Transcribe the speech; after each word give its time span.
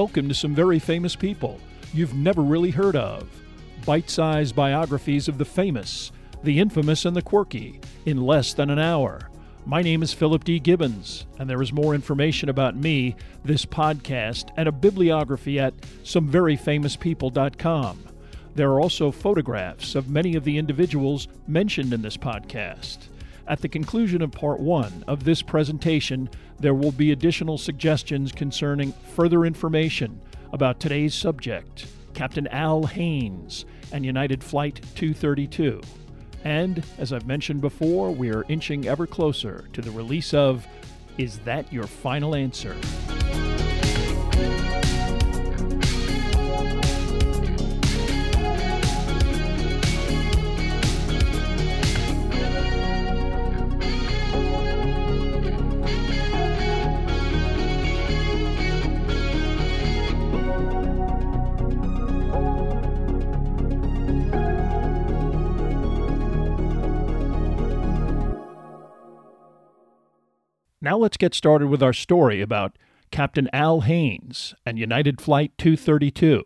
Welcome 0.00 0.28
to 0.28 0.34
some 0.34 0.54
very 0.54 0.78
famous 0.78 1.14
people 1.14 1.60
you've 1.92 2.14
never 2.14 2.40
really 2.40 2.70
heard 2.70 2.96
of. 2.96 3.28
Bite 3.84 4.08
sized 4.08 4.56
biographies 4.56 5.28
of 5.28 5.36
the 5.36 5.44
famous, 5.44 6.10
the 6.42 6.58
infamous, 6.58 7.04
and 7.04 7.14
the 7.14 7.20
quirky 7.20 7.80
in 8.06 8.16
less 8.16 8.54
than 8.54 8.70
an 8.70 8.78
hour. 8.78 9.28
My 9.66 9.82
name 9.82 10.02
is 10.02 10.14
Philip 10.14 10.42
D. 10.42 10.58
Gibbons, 10.58 11.26
and 11.38 11.50
there 11.50 11.60
is 11.60 11.70
more 11.70 11.94
information 11.94 12.48
about 12.48 12.76
me, 12.76 13.14
this 13.44 13.66
podcast, 13.66 14.48
and 14.56 14.70
a 14.70 14.72
bibliography 14.72 15.60
at 15.60 15.76
someveryfamouspeople.com. 16.02 18.04
There 18.54 18.70
are 18.70 18.80
also 18.80 19.10
photographs 19.10 19.94
of 19.94 20.08
many 20.08 20.34
of 20.34 20.44
the 20.44 20.56
individuals 20.56 21.28
mentioned 21.46 21.92
in 21.92 22.00
this 22.00 22.16
podcast. 22.16 23.09
At 23.50 23.62
the 23.62 23.68
conclusion 23.68 24.22
of 24.22 24.30
part 24.30 24.60
one 24.60 25.02
of 25.08 25.24
this 25.24 25.42
presentation, 25.42 26.30
there 26.60 26.72
will 26.72 26.92
be 26.92 27.10
additional 27.10 27.58
suggestions 27.58 28.30
concerning 28.30 28.92
further 29.16 29.44
information 29.44 30.20
about 30.52 30.78
today's 30.78 31.16
subject, 31.16 31.86
Captain 32.14 32.46
Al 32.46 32.86
Haynes 32.86 33.64
and 33.90 34.06
United 34.06 34.44
Flight 34.44 34.80
232. 34.94 35.80
And, 36.44 36.84
as 36.96 37.12
I've 37.12 37.26
mentioned 37.26 37.60
before, 37.60 38.12
we 38.12 38.30
are 38.30 38.44
inching 38.48 38.86
ever 38.86 39.04
closer 39.04 39.64
to 39.72 39.80
the 39.80 39.90
release 39.90 40.32
of 40.32 40.64
Is 41.18 41.40
That 41.40 41.72
Your 41.72 41.88
Final 41.88 42.36
Answer? 42.36 42.76
Now 70.90 70.98
let's 70.98 71.16
get 71.16 71.34
started 71.34 71.68
with 71.68 71.84
our 71.84 71.92
story 71.92 72.40
about 72.40 72.76
Captain 73.12 73.48
Al 73.52 73.82
Haynes 73.82 74.56
and 74.66 74.76
United 74.76 75.20
Flight 75.20 75.52
232. 75.56 76.42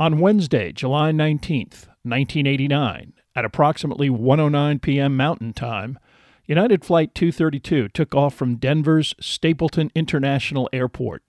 On 0.00 0.18
Wednesday, 0.18 0.72
July 0.72 1.12
19th, 1.12 1.86
1989, 2.02 3.12
at 3.36 3.44
approximately 3.44 4.10
1:09 4.10 4.82
p.m. 4.82 5.16
Mountain 5.16 5.52
Time, 5.52 6.00
United 6.46 6.84
Flight 6.84 7.14
232 7.14 7.90
took 7.90 8.12
off 8.12 8.34
from 8.34 8.56
Denver's 8.56 9.14
Stapleton 9.20 9.92
International 9.94 10.68
Airport. 10.72 11.22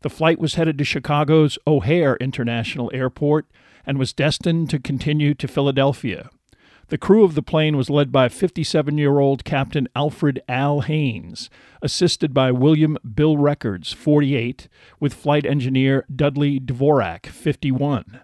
The 0.00 0.08
flight 0.08 0.38
was 0.38 0.54
headed 0.54 0.78
to 0.78 0.84
Chicago's 0.84 1.58
O'Hare 1.66 2.16
International 2.22 2.90
Airport 2.94 3.44
and 3.84 3.98
was 3.98 4.14
destined 4.14 4.70
to 4.70 4.78
continue 4.78 5.34
to 5.34 5.46
Philadelphia. 5.46 6.30
The 6.88 6.98
crew 6.98 7.24
of 7.24 7.34
the 7.34 7.42
plane 7.42 7.76
was 7.76 7.88
led 7.88 8.12
by 8.12 8.28
57 8.28 8.98
year 8.98 9.18
old 9.18 9.44
Captain 9.44 9.88
Alfred 9.96 10.42
Al 10.48 10.82
Haynes, 10.82 11.48
assisted 11.80 12.34
by 12.34 12.52
William 12.52 12.98
Bill 13.14 13.38
Records, 13.38 13.92
48, 13.92 14.68
with 15.00 15.14
flight 15.14 15.46
engineer 15.46 16.04
Dudley 16.14 16.60
Dvorak, 16.60 17.26
51. 17.26 18.20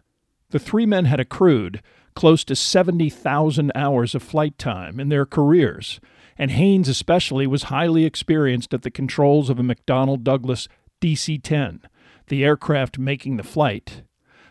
The 0.50 0.58
three 0.58 0.84
men 0.84 1.06
had 1.06 1.20
accrued 1.20 1.80
close 2.14 2.44
to 2.44 2.56
70,000 2.56 3.72
hours 3.74 4.14
of 4.14 4.22
flight 4.22 4.58
time 4.58 5.00
in 5.00 5.08
their 5.08 5.24
careers, 5.24 6.00
and 6.36 6.50
Haynes 6.50 6.88
especially 6.88 7.46
was 7.46 7.64
highly 7.64 8.04
experienced 8.04 8.74
at 8.74 8.82
the 8.82 8.90
controls 8.90 9.48
of 9.48 9.58
a 9.58 9.62
McDonnell 9.62 10.22
Douglas 10.22 10.68
DC 11.00 11.42
10, 11.42 11.80
the 12.28 12.44
aircraft 12.44 12.98
making 12.98 13.36
the 13.36 13.42
flight. 13.42 14.02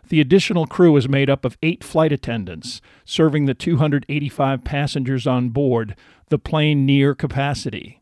The 0.09 0.20
additional 0.20 0.66
crew 0.66 0.97
is 0.97 1.08
made 1.08 1.30
up 1.30 1.46
of 1.46 1.58
eight 1.62 1.84
flight 1.84 2.12
attendants, 2.12 2.81
serving 3.06 3.46
the 3.46 3.53
285 3.53 4.64
passengers 4.64 5.28
on 5.28 5.50
board, 5.50 5.96
the 6.30 6.40
plane 6.40 6.86
near 6.86 7.14
capacity. 7.14 8.02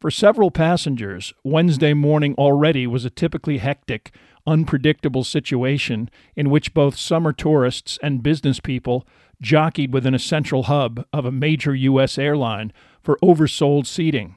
For 0.00 0.10
several 0.10 0.50
passengers, 0.50 1.32
Wednesday 1.44 1.94
morning 1.94 2.34
already 2.36 2.86
was 2.86 3.04
a 3.04 3.10
typically 3.10 3.58
hectic, 3.58 4.12
unpredictable 4.46 5.22
situation 5.22 6.10
in 6.34 6.50
which 6.50 6.74
both 6.74 6.96
summer 6.96 7.32
tourists 7.32 7.98
and 8.02 8.22
business 8.22 8.58
people 8.58 9.06
jockeyed 9.40 9.92
within 9.92 10.14
a 10.14 10.18
central 10.18 10.64
hub 10.64 11.04
of 11.12 11.24
a 11.24 11.32
major 11.32 11.74
U.S. 11.74 12.18
airline 12.18 12.72
for 13.02 13.18
oversold 13.22 13.86
seating. 13.86 14.34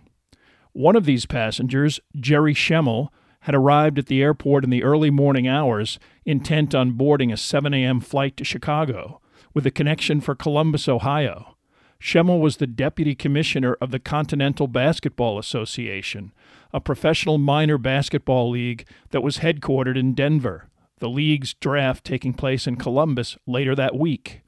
One 0.73 0.95
of 0.95 1.05
these 1.05 1.25
passengers, 1.25 1.99
Jerry 2.15 2.53
Schemmel, 2.53 3.09
had 3.43 3.55
arrived 3.55 3.99
at 3.99 4.05
the 4.05 4.21
airport 4.21 4.63
in 4.63 4.69
the 4.69 4.83
early 4.83 5.09
morning 5.09 5.47
hours, 5.47 5.99
intent 6.25 6.73
on 6.73 6.91
boarding 6.91 7.31
a 7.31 7.37
7 7.37 7.73
a.m. 7.73 7.99
flight 7.99 8.37
to 8.37 8.43
Chicago, 8.43 9.19
with 9.53 9.65
a 9.65 9.71
connection 9.71 10.21
for 10.21 10.33
Columbus, 10.33 10.87
Ohio. 10.87 11.57
Schemmel 12.01 12.39
was 12.39 12.57
the 12.57 12.67
deputy 12.67 13.15
commissioner 13.15 13.77
of 13.81 13.91
the 13.91 13.99
Continental 13.99 14.67
Basketball 14.67 15.37
Association, 15.37 16.31
a 16.73 16.79
professional 16.79 17.37
minor 17.37 17.77
basketball 17.77 18.49
league 18.49 18.85
that 19.11 19.23
was 19.23 19.39
headquartered 19.39 19.97
in 19.97 20.13
Denver, 20.13 20.69
the 20.99 21.09
league's 21.09 21.53
draft 21.53 22.05
taking 22.05 22.33
place 22.33 22.65
in 22.65 22.77
Columbus 22.77 23.37
later 23.45 23.75
that 23.75 23.95
week. 23.97 24.41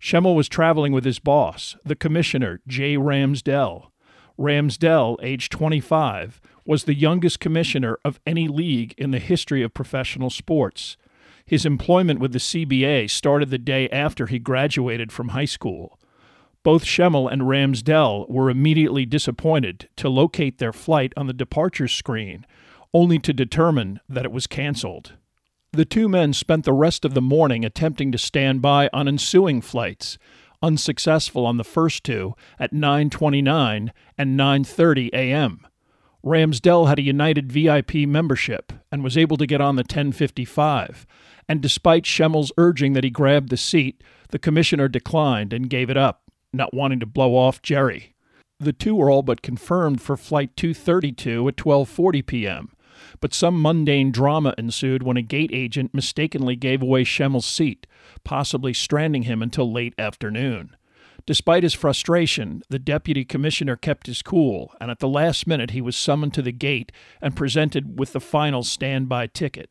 Schemmel 0.00 0.34
was 0.34 0.48
traveling 0.48 0.92
with 0.92 1.04
his 1.04 1.18
boss, 1.18 1.76
the 1.84 1.94
commissioner, 1.94 2.60
Jay 2.66 2.96
Ramsdell. 2.96 3.88
Ramsdell, 4.38 5.16
age 5.22 5.50
25, 5.50 6.40
was 6.64 6.84
the 6.84 6.94
youngest 6.94 7.40
commissioner 7.40 7.98
of 8.04 8.20
any 8.26 8.48
league 8.48 8.94
in 8.96 9.10
the 9.10 9.18
history 9.18 9.62
of 9.62 9.74
professional 9.74 10.30
sports. 10.30 10.96
His 11.44 11.66
employment 11.66 12.20
with 12.20 12.32
the 12.32 12.38
CBA 12.38 13.10
started 13.10 13.50
the 13.50 13.58
day 13.58 13.88
after 13.90 14.26
he 14.26 14.38
graduated 14.38 15.12
from 15.12 15.30
high 15.30 15.44
school. 15.44 15.98
Both 16.62 16.84
Schemmel 16.84 17.30
and 17.30 17.42
Ramsdell 17.42 18.28
were 18.30 18.48
immediately 18.48 19.04
disappointed 19.04 19.88
to 19.96 20.08
locate 20.08 20.58
their 20.58 20.72
flight 20.72 21.12
on 21.16 21.26
the 21.26 21.32
departure 21.32 21.88
screen, 21.88 22.46
only 22.94 23.18
to 23.18 23.32
determine 23.32 24.00
that 24.08 24.24
it 24.24 24.32
was 24.32 24.46
canceled. 24.46 25.14
The 25.72 25.84
two 25.84 26.08
men 26.08 26.32
spent 26.34 26.64
the 26.64 26.72
rest 26.72 27.04
of 27.04 27.14
the 27.14 27.22
morning 27.22 27.64
attempting 27.64 28.12
to 28.12 28.18
stand 28.18 28.62
by 28.62 28.88
on 28.92 29.08
ensuing 29.08 29.60
flights, 29.60 30.18
unsuccessful 30.62 31.44
on 31.44 31.56
the 31.56 31.64
first 31.64 32.04
two 32.04 32.34
at 32.58 32.72
9:29 32.72 33.90
and 34.16 34.38
9:30 34.38 35.10
a.m. 35.12 35.66
Ramsdell 36.24 36.88
had 36.88 36.98
a 36.98 37.02
United 37.02 37.50
VIP 37.50 37.94
membership 38.06 38.72
and 38.92 39.02
was 39.02 39.16
able 39.16 39.36
to 39.36 39.46
get 39.46 39.60
on 39.60 39.76
the 39.76 39.80
1055, 39.80 41.06
and 41.48 41.60
despite 41.60 42.06
Schemmel's 42.06 42.52
urging 42.56 42.92
that 42.92 43.04
he 43.04 43.10
grab 43.10 43.48
the 43.48 43.56
seat, 43.56 44.02
the 44.28 44.38
commissioner 44.38 44.86
declined 44.86 45.52
and 45.52 45.68
gave 45.68 45.90
it 45.90 45.96
up, 45.96 46.22
not 46.52 46.72
wanting 46.72 47.00
to 47.00 47.06
blow 47.06 47.36
off 47.36 47.60
Jerry. 47.60 48.14
The 48.60 48.72
two 48.72 48.94
were 48.94 49.10
all 49.10 49.22
but 49.22 49.42
confirmed 49.42 50.00
for 50.00 50.16
flight 50.16 50.56
232 50.56 51.48
at 51.48 51.56
12:40 51.56 52.24
p.m. 52.24 52.68
But 53.20 53.34
some 53.34 53.60
mundane 53.60 54.12
drama 54.12 54.54
ensued 54.56 55.02
when 55.02 55.16
a 55.16 55.22
gate 55.22 55.50
agent 55.52 55.92
mistakenly 55.92 56.54
gave 56.54 56.80
away 56.80 57.02
Schemmel's 57.02 57.46
seat, 57.46 57.88
possibly 58.22 58.72
stranding 58.72 59.24
him 59.24 59.42
until 59.42 59.72
late 59.72 59.94
afternoon. 59.98 60.76
Despite 61.24 61.62
his 61.62 61.74
frustration, 61.74 62.62
the 62.68 62.78
deputy 62.78 63.24
commissioner 63.24 63.76
kept 63.76 64.06
his 64.08 64.22
cool, 64.22 64.74
and 64.80 64.90
at 64.90 64.98
the 64.98 65.08
last 65.08 65.46
minute 65.46 65.70
he 65.70 65.80
was 65.80 65.96
summoned 65.96 66.34
to 66.34 66.42
the 66.42 66.52
gate 66.52 66.90
and 67.20 67.36
presented 67.36 67.98
with 67.98 68.12
the 68.12 68.20
final 68.20 68.64
standby 68.64 69.28
ticket. 69.28 69.70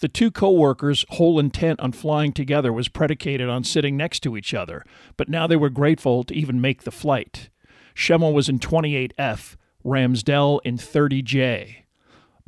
The 0.00 0.08
two 0.08 0.30
co-workers' 0.30 1.04
whole 1.10 1.38
intent 1.38 1.80
on 1.80 1.92
flying 1.92 2.32
together 2.32 2.72
was 2.72 2.88
predicated 2.88 3.48
on 3.48 3.64
sitting 3.64 3.96
next 3.96 4.20
to 4.20 4.36
each 4.36 4.52
other, 4.52 4.84
but 5.16 5.28
now 5.28 5.46
they 5.46 5.56
were 5.56 5.70
grateful 5.70 6.24
to 6.24 6.34
even 6.34 6.60
make 6.60 6.82
the 6.82 6.90
flight. 6.90 7.50
Schemmel 7.94 8.32
was 8.32 8.48
in 8.48 8.58
28F, 8.58 9.56
Ramsdell 9.84 10.60
in 10.64 10.76
30J. 10.76 11.84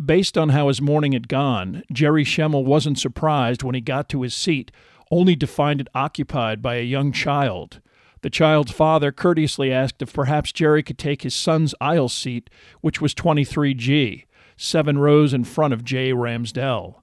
Based 0.04 0.36
on 0.36 0.48
how 0.48 0.68
his 0.68 0.82
morning 0.82 1.12
had 1.12 1.28
gone, 1.28 1.82
Jerry 1.92 2.24
Schemmel 2.24 2.64
wasn't 2.64 2.98
surprised 2.98 3.62
when 3.62 3.74
he 3.74 3.80
got 3.80 4.08
to 4.08 4.22
his 4.22 4.34
seat, 4.34 4.72
only 5.10 5.36
to 5.36 5.46
find 5.46 5.80
it 5.80 5.88
occupied 5.94 6.60
by 6.60 6.76
a 6.76 6.82
young 6.82 7.12
child. 7.12 7.80
The 8.22 8.30
child's 8.30 8.72
father 8.72 9.12
courteously 9.12 9.72
asked 9.72 10.00
if 10.00 10.12
perhaps 10.12 10.52
Jerry 10.52 10.82
could 10.82 10.98
take 10.98 11.22
his 11.22 11.34
son's 11.34 11.74
aisle 11.80 12.08
seat, 12.08 12.48
which 12.80 13.00
was 13.00 13.14
23G, 13.14 14.24
seven 14.56 14.98
rows 14.98 15.34
in 15.34 15.44
front 15.44 15.74
of 15.74 15.84
J. 15.84 16.12
Ramsdell. 16.12 17.02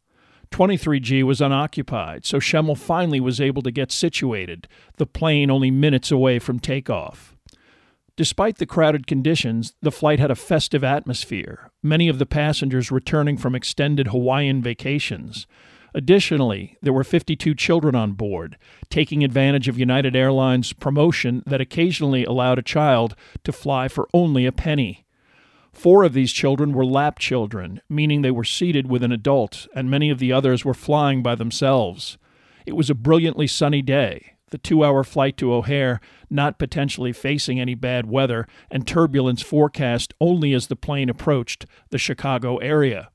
23G 0.52 1.24
was 1.24 1.42
unoccupied, 1.42 2.26
so 2.26 2.40
Schemmel 2.40 2.78
finally 2.78 3.20
was 3.20 3.40
able 3.40 3.62
to 3.62 3.72
get 3.72 3.92
situated, 3.92 4.68
the 4.98 5.06
plane 5.06 5.52
only 5.52 5.70
minutes 5.70 6.10
away 6.10 6.40
from 6.40 6.60
takeoff. 6.60 7.36
Despite 8.16 8.58
the 8.58 8.66
crowded 8.66 9.06
conditions, 9.06 9.76
the 9.82 9.92
flight 9.92 10.20
had 10.20 10.32
a 10.32 10.36
festive 10.36 10.84
atmosphere, 10.84 11.70
many 11.84 12.10
of 12.10 12.18
the 12.18 12.26
passengers 12.26 12.92
returning 12.92 13.38
from 13.38 13.56
extended 13.56 14.08
Hawaiian 14.08 14.62
vacations. 14.62 15.48
Additionally, 15.94 16.78
there 16.82 16.94
were 16.94 17.04
52 17.04 17.56
children 17.56 17.96
on 17.96 18.14
board, 18.14 18.58
taking 18.90 19.24
advantage 19.24 19.68
of 19.68 19.80
United 19.80 20.16
Airlines' 20.16 20.74
promotion 20.74 21.44
that 21.46 21.62
occasionally 21.62 22.24
allowed 22.26 22.60
a 22.60 22.64
child 22.64 23.16
to 23.44 23.52
fly 23.52 23.88
for 23.88 24.08
only 24.14 24.46
a 24.46 24.52
penny. 24.52 25.06
Four 25.72 26.04
of 26.04 26.14
these 26.14 26.34
children 26.34 26.74
were 26.74 26.86
lap 26.86 27.20
children, 27.20 27.82
meaning 27.90 28.22
they 28.22 28.32
were 28.32 28.44
seated 28.44 28.90
with 28.90 29.04
an 29.04 29.12
adult, 29.12 29.68
and 29.76 29.90
many 29.90 30.10
of 30.10 30.20
the 30.20 30.34
others 30.34 30.66
were 30.66 30.74
flying 30.74 31.24
by 31.24 31.36
themselves. 31.36 32.18
It 32.66 32.76
was 32.76 32.90
a 32.90 32.96
brilliantly 32.96 33.48
sunny 33.48 33.82
day, 33.82 34.34
the 34.52 34.58
two 34.58 34.84
hour 34.84 35.04
flight 35.04 35.38
to 35.38 35.54
O'Hare 35.54 36.00
not 36.30 36.60
potentially 36.60 37.12
facing 37.12 37.60
any 37.60 37.76
bad 37.76 38.06
weather, 38.06 38.48
and 38.70 38.86
turbulence 38.86 39.42
forecast 39.42 40.14
only 40.20 40.54
as 40.54 40.68
the 40.68 40.76
plane 40.76 41.10
approached 41.10 41.66
the 41.90 41.98
Chicago 41.98 42.58
area. 42.58 43.10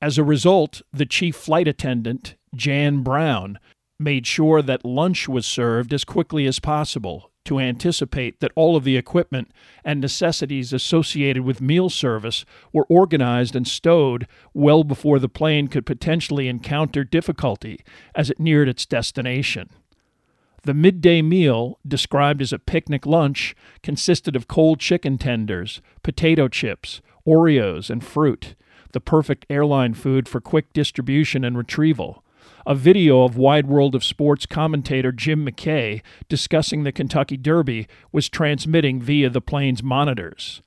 As 0.00 0.18
a 0.18 0.24
result, 0.24 0.82
the 0.92 1.06
chief 1.06 1.36
flight 1.36 1.66
attendant, 1.66 2.34
Jan 2.54 3.02
Brown, 3.02 3.58
made 3.98 4.26
sure 4.26 4.60
that 4.60 4.84
lunch 4.84 5.28
was 5.28 5.46
served 5.46 5.92
as 5.92 6.04
quickly 6.04 6.46
as 6.46 6.58
possible 6.58 7.30
to 7.46 7.60
anticipate 7.60 8.40
that 8.40 8.52
all 8.56 8.76
of 8.76 8.84
the 8.84 8.96
equipment 8.96 9.50
and 9.84 10.00
necessities 10.00 10.72
associated 10.72 11.44
with 11.44 11.60
meal 11.60 11.88
service 11.88 12.44
were 12.72 12.86
organized 12.90 13.56
and 13.56 13.66
stowed 13.66 14.26
well 14.52 14.84
before 14.84 15.18
the 15.18 15.28
plane 15.28 15.68
could 15.68 15.86
potentially 15.86 16.48
encounter 16.48 17.04
difficulty 17.04 17.80
as 18.14 18.28
it 18.28 18.40
neared 18.40 18.68
its 18.68 18.84
destination. 18.84 19.70
The 20.64 20.74
midday 20.74 21.22
meal, 21.22 21.78
described 21.86 22.42
as 22.42 22.52
a 22.52 22.58
picnic 22.58 23.06
lunch, 23.06 23.54
consisted 23.82 24.34
of 24.34 24.48
cold 24.48 24.80
chicken 24.80 25.16
tenders, 25.16 25.80
potato 26.02 26.48
chips, 26.48 27.00
Oreos, 27.26 27.88
and 27.88 28.04
fruit, 28.04 28.56
the 28.96 29.00
perfect 29.00 29.44
airline 29.50 29.92
food 29.92 30.26
for 30.26 30.40
quick 30.40 30.72
distribution 30.72 31.44
and 31.44 31.58
retrieval 31.58 32.24
a 32.66 32.74
video 32.74 33.24
of 33.24 33.36
Wide 33.36 33.66
World 33.66 33.94
of 33.94 34.02
Sports 34.02 34.46
commentator 34.46 35.12
Jim 35.12 35.44
McKay 35.44 36.00
discussing 36.30 36.82
the 36.82 36.92
Kentucky 36.92 37.36
Derby 37.36 37.86
was 38.10 38.30
transmitting 38.30 39.02
via 39.02 39.28
the 39.28 39.42
plane's 39.42 39.82
monitors. 39.82 40.62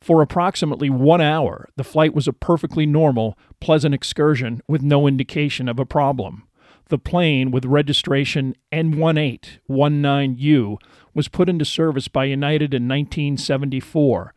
For 0.00 0.22
approximately 0.22 0.90
one 0.90 1.20
hour, 1.20 1.68
the 1.74 1.82
flight 1.82 2.14
was 2.14 2.28
a 2.28 2.32
perfectly 2.32 2.86
normal, 2.86 3.36
pleasant 3.58 3.96
excursion 3.96 4.62
with 4.68 4.82
no 4.82 5.08
indication 5.08 5.68
of 5.68 5.80
a 5.80 5.84
problem. 5.84 6.46
The 6.88 6.98
plane, 6.98 7.50
with 7.50 7.64
registration 7.64 8.54
N1819U, 8.70 10.76
was 11.14 11.26
put 11.26 11.48
into 11.48 11.64
service 11.64 12.06
by 12.06 12.26
United 12.26 12.72
in 12.72 12.86
1974. 12.86 14.34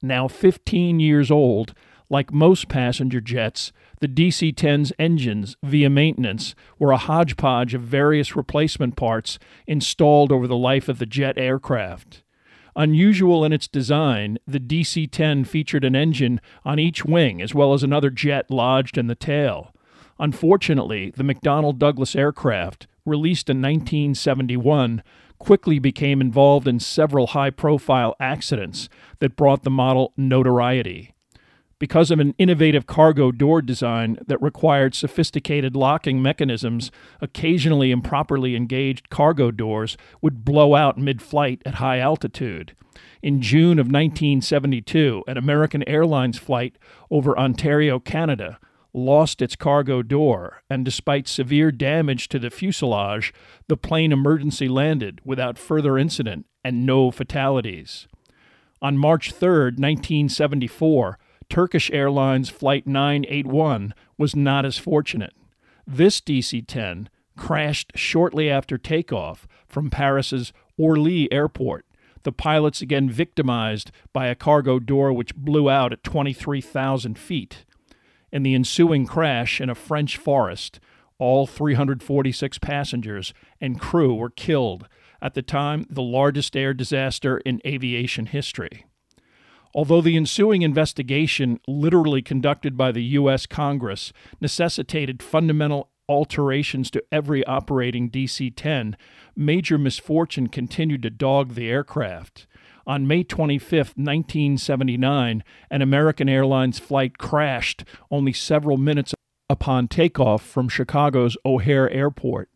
Now 0.00 0.28
15 0.28 1.00
years 1.00 1.28
old, 1.28 1.74
like 2.10 2.32
most 2.32 2.68
passenger 2.68 3.20
jets, 3.20 3.72
the 4.00 4.08
DC 4.08 4.54
10's 4.54 4.92
engines, 4.98 5.56
via 5.62 5.90
maintenance, 5.90 6.54
were 6.78 6.92
a 6.92 6.96
hodgepodge 6.96 7.74
of 7.74 7.82
various 7.82 8.34
replacement 8.34 8.96
parts 8.96 9.38
installed 9.66 10.32
over 10.32 10.46
the 10.46 10.56
life 10.56 10.88
of 10.88 10.98
the 10.98 11.06
jet 11.06 11.36
aircraft. 11.36 12.22
Unusual 12.76 13.44
in 13.44 13.52
its 13.52 13.68
design, 13.68 14.38
the 14.46 14.60
DC 14.60 15.10
10 15.10 15.44
featured 15.44 15.84
an 15.84 15.96
engine 15.96 16.40
on 16.64 16.78
each 16.78 17.04
wing 17.04 17.42
as 17.42 17.54
well 17.54 17.74
as 17.74 17.82
another 17.82 18.10
jet 18.10 18.50
lodged 18.50 18.96
in 18.96 19.08
the 19.08 19.14
tail. 19.14 19.74
Unfortunately, 20.18 21.10
the 21.16 21.24
McDonnell 21.24 21.76
Douglas 21.76 22.16
aircraft, 22.16 22.86
released 23.04 23.50
in 23.50 23.58
1971, 23.58 25.02
quickly 25.38 25.78
became 25.78 26.20
involved 26.20 26.66
in 26.66 26.80
several 26.80 27.28
high 27.28 27.50
profile 27.50 28.14
accidents 28.18 28.88
that 29.20 29.36
brought 29.36 29.62
the 29.62 29.70
model 29.70 30.12
notoriety 30.16 31.14
because 31.78 32.10
of 32.10 32.18
an 32.18 32.34
innovative 32.38 32.86
cargo 32.86 33.30
door 33.30 33.62
design 33.62 34.18
that 34.26 34.42
required 34.42 34.94
sophisticated 34.94 35.76
locking 35.76 36.20
mechanisms, 36.20 36.90
occasionally 37.20 37.90
improperly 37.90 38.56
engaged 38.56 39.10
cargo 39.10 39.50
doors 39.50 39.96
would 40.20 40.44
blow 40.44 40.74
out 40.74 40.98
mid 40.98 41.22
flight 41.22 41.62
at 41.64 41.74
high 41.74 41.98
altitude. 41.98 42.74
In 43.22 43.40
June 43.40 43.78
of 43.78 43.86
1972, 43.86 45.24
an 45.26 45.36
American 45.36 45.88
Airlines 45.88 46.38
flight 46.38 46.76
over 47.10 47.38
Ontario, 47.38 47.98
Canada, 47.98 48.58
lost 48.92 49.42
its 49.42 49.54
cargo 49.54 50.02
door, 50.02 50.62
and 50.70 50.84
despite 50.84 51.28
severe 51.28 51.70
damage 51.70 52.28
to 52.28 52.38
the 52.38 52.50
fuselage, 52.50 53.32
the 53.68 53.76
plane 53.76 54.12
emergency 54.12 54.68
landed 54.68 55.20
without 55.24 55.58
further 55.58 55.98
incident 55.98 56.46
and 56.64 56.86
no 56.86 57.10
fatalities. 57.10 58.08
On 58.80 58.96
March 58.96 59.32
3, 59.32 59.72
1974, 59.76 61.18
Turkish 61.50 61.90
Airlines 61.90 62.50
Flight 62.50 62.86
981 62.86 63.94
was 64.18 64.36
not 64.36 64.64
as 64.66 64.78
fortunate. 64.78 65.34
This 65.86 66.20
DC 66.20 66.66
10 66.66 67.08
crashed 67.36 67.92
shortly 67.94 68.50
after 68.50 68.76
takeoff 68.76 69.48
from 69.66 69.90
Paris's 69.90 70.52
Orly 70.76 71.32
Airport. 71.32 71.86
The 72.24 72.32
pilots 72.32 72.82
again 72.82 73.08
victimized 73.08 73.90
by 74.12 74.26
a 74.26 74.34
cargo 74.34 74.78
door 74.78 75.12
which 75.12 75.34
blew 75.34 75.70
out 75.70 75.92
at 75.92 76.02
23,000 76.02 77.18
feet. 77.18 77.64
In 78.30 78.42
the 78.42 78.54
ensuing 78.54 79.06
crash 79.06 79.60
in 79.60 79.70
a 79.70 79.74
French 79.74 80.18
forest, 80.18 80.80
all 81.18 81.46
346 81.46 82.58
passengers 82.58 83.32
and 83.60 83.80
crew 83.80 84.14
were 84.14 84.30
killed, 84.30 84.86
at 85.22 85.34
the 85.34 85.42
time 85.42 85.86
the 85.88 86.02
largest 86.02 86.56
air 86.56 86.74
disaster 86.74 87.38
in 87.38 87.62
aviation 87.66 88.26
history. 88.26 88.84
Although 89.74 90.00
the 90.00 90.16
ensuing 90.16 90.62
investigation, 90.62 91.60
literally 91.66 92.22
conducted 92.22 92.76
by 92.76 92.92
the 92.92 93.02
U.S. 93.02 93.46
Congress, 93.46 94.12
necessitated 94.40 95.22
fundamental 95.22 95.90
alterations 96.08 96.90
to 96.90 97.04
every 97.12 97.44
operating 97.44 98.10
DC 98.10 98.54
10, 98.56 98.96
major 99.36 99.78
misfortune 99.78 100.48
continued 100.48 101.02
to 101.02 101.10
dog 101.10 101.54
the 101.54 101.68
aircraft. 101.68 102.46
On 102.86 103.06
May 103.06 103.22
25, 103.22 103.70
1979, 103.96 105.44
an 105.70 105.82
American 105.82 106.28
Airlines 106.28 106.78
flight 106.78 107.18
crashed 107.18 107.84
only 108.10 108.32
several 108.32 108.78
minutes 108.78 109.12
upon 109.50 109.88
takeoff 109.88 110.42
from 110.42 110.70
Chicago's 110.70 111.36
O'Hare 111.44 111.90
Airport. 111.90 112.48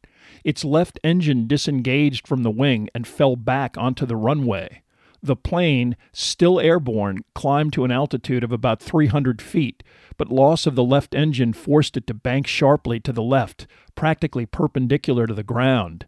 Its 0.42 0.64
left 0.64 0.98
engine 1.04 1.46
disengaged 1.46 2.26
from 2.26 2.42
the 2.42 2.50
wing 2.50 2.88
and 2.94 3.06
fell 3.06 3.36
back 3.36 3.76
onto 3.76 4.06
the 4.06 4.16
runway. 4.16 4.82
The 5.24 5.36
plane, 5.36 5.96
still 6.12 6.58
airborne, 6.58 7.20
climbed 7.32 7.72
to 7.74 7.84
an 7.84 7.92
altitude 7.92 8.42
of 8.42 8.50
about 8.50 8.82
300 8.82 9.40
feet, 9.40 9.84
but 10.16 10.32
loss 10.32 10.66
of 10.66 10.74
the 10.74 10.82
left 10.82 11.14
engine 11.14 11.52
forced 11.52 11.96
it 11.96 12.08
to 12.08 12.14
bank 12.14 12.48
sharply 12.48 12.98
to 13.00 13.12
the 13.12 13.22
left, 13.22 13.68
practically 13.94 14.46
perpendicular 14.46 15.28
to 15.28 15.34
the 15.34 15.44
ground. 15.44 16.06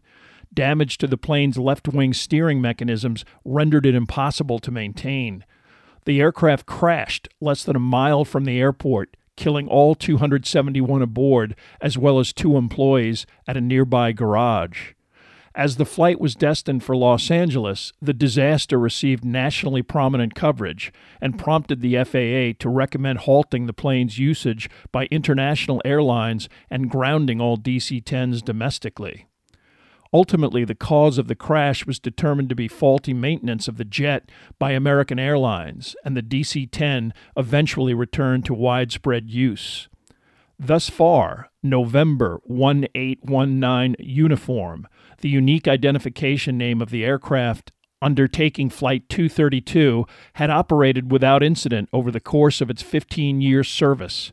Damage 0.53 0.97
to 0.97 1.07
the 1.07 1.17
plane's 1.17 1.57
left 1.57 1.87
wing 1.87 2.13
steering 2.13 2.61
mechanisms 2.61 3.23
rendered 3.45 3.85
it 3.85 3.95
impossible 3.95 4.59
to 4.59 4.71
maintain. 4.71 5.45
The 6.03 6.19
aircraft 6.19 6.65
crashed 6.65 7.29
less 7.39 7.63
than 7.63 7.77
a 7.77 7.79
mile 7.79 8.25
from 8.25 8.43
the 8.43 8.59
airport, 8.59 9.15
killing 9.37 9.69
all 9.69 9.95
271 9.95 11.01
aboard, 11.01 11.55
as 11.79 11.97
well 11.97 12.19
as 12.19 12.33
two 12.33 12.57
employees 12.57 13.25
at 13.47 13.55
a 13.55 13.61
nearby 13.61 14.11
garage. 14.11 14.91
As 15.55 15.77
the 15.77 15.85
flight 15.85 16.19
was 16.19 16.35
destined 16.35 16.83
for 16.83 16.97
Los 16.97 17.31
Angeles, 17.31 17.93
the 18.01 18.13
disaster 18.13 18.77
received 18.77 19.23
nationally 19.23 19.81
prominent 19.81 20.35
coverage 20.35 20.91
and 21.21 21.39
prompted 21.39 21.79
the 21.79 21.95
FAA 22.03 22.59
to 22.59 22.69
recommend 22.69 23.19
halting 23.19 23.65
the 23.65 23.71
plane's 23.71 24.19
usage 24.19 24.69
by 24.91 25.05
international 25.05 25.81
airlines 25.85 26.49
and 26.69 26.91
grounding 26.91 27.39
all 27.39 27.57
DC 27.57 28.03
10s 28.03 28.43
domestically. 28.43 29.27
Ultimately, 30.11 30.65
the 30.65 30.75
cause 30.75 31.17
of 31.17 31.29
the 31.29 31.35
crash 31.35 31.85
was 31.85 31.99
determined 31.99 32.49
to 32.49 32.55
be 32.55 32.67
faulty 32.67 33.13
maintenance 33.13 33.69
of 33.69 33.77
the 33.77 33.85
jet 33.85 34.29
by 34.59 34.71
American 34.71 35.19
Airlines, 35.19 35.95
and 36.03 36.17
the 36.17 36.21
DC 36.21 36.69
10 36.69 37.13
eventually 37.37 37.93
returned 37.93 38.43
to 38.45 38.53
widespread 38.53 39.29
use. 39.29 39.87
Thus 40.57 40.89
far, 40.89 41.49
November 41.61 42.39
1819 42.45 43.95
uniform 43.99 44.87
the 45.19 45.29
unique 45.29 45.67
identification 45.67 46.57
name 46.57 46.81
of 46.81 46.89
the 46.89 47.03
aircraft 47.03 47.71
undertaking 48.01 48.69
Flight 48.69 49.09
232 49.09 50.05
had 50.33 50.49
operated 50.49 51.11
without 51.11 51.41
incident 51.41 51.89
over 51.91 52.11
the 52.11 52.19
course 52.19 52.61
of 52.61 52.69
its 52.69 52.81
15 52.81 53.41
year 53.41 53.63
service. 53.63 54.31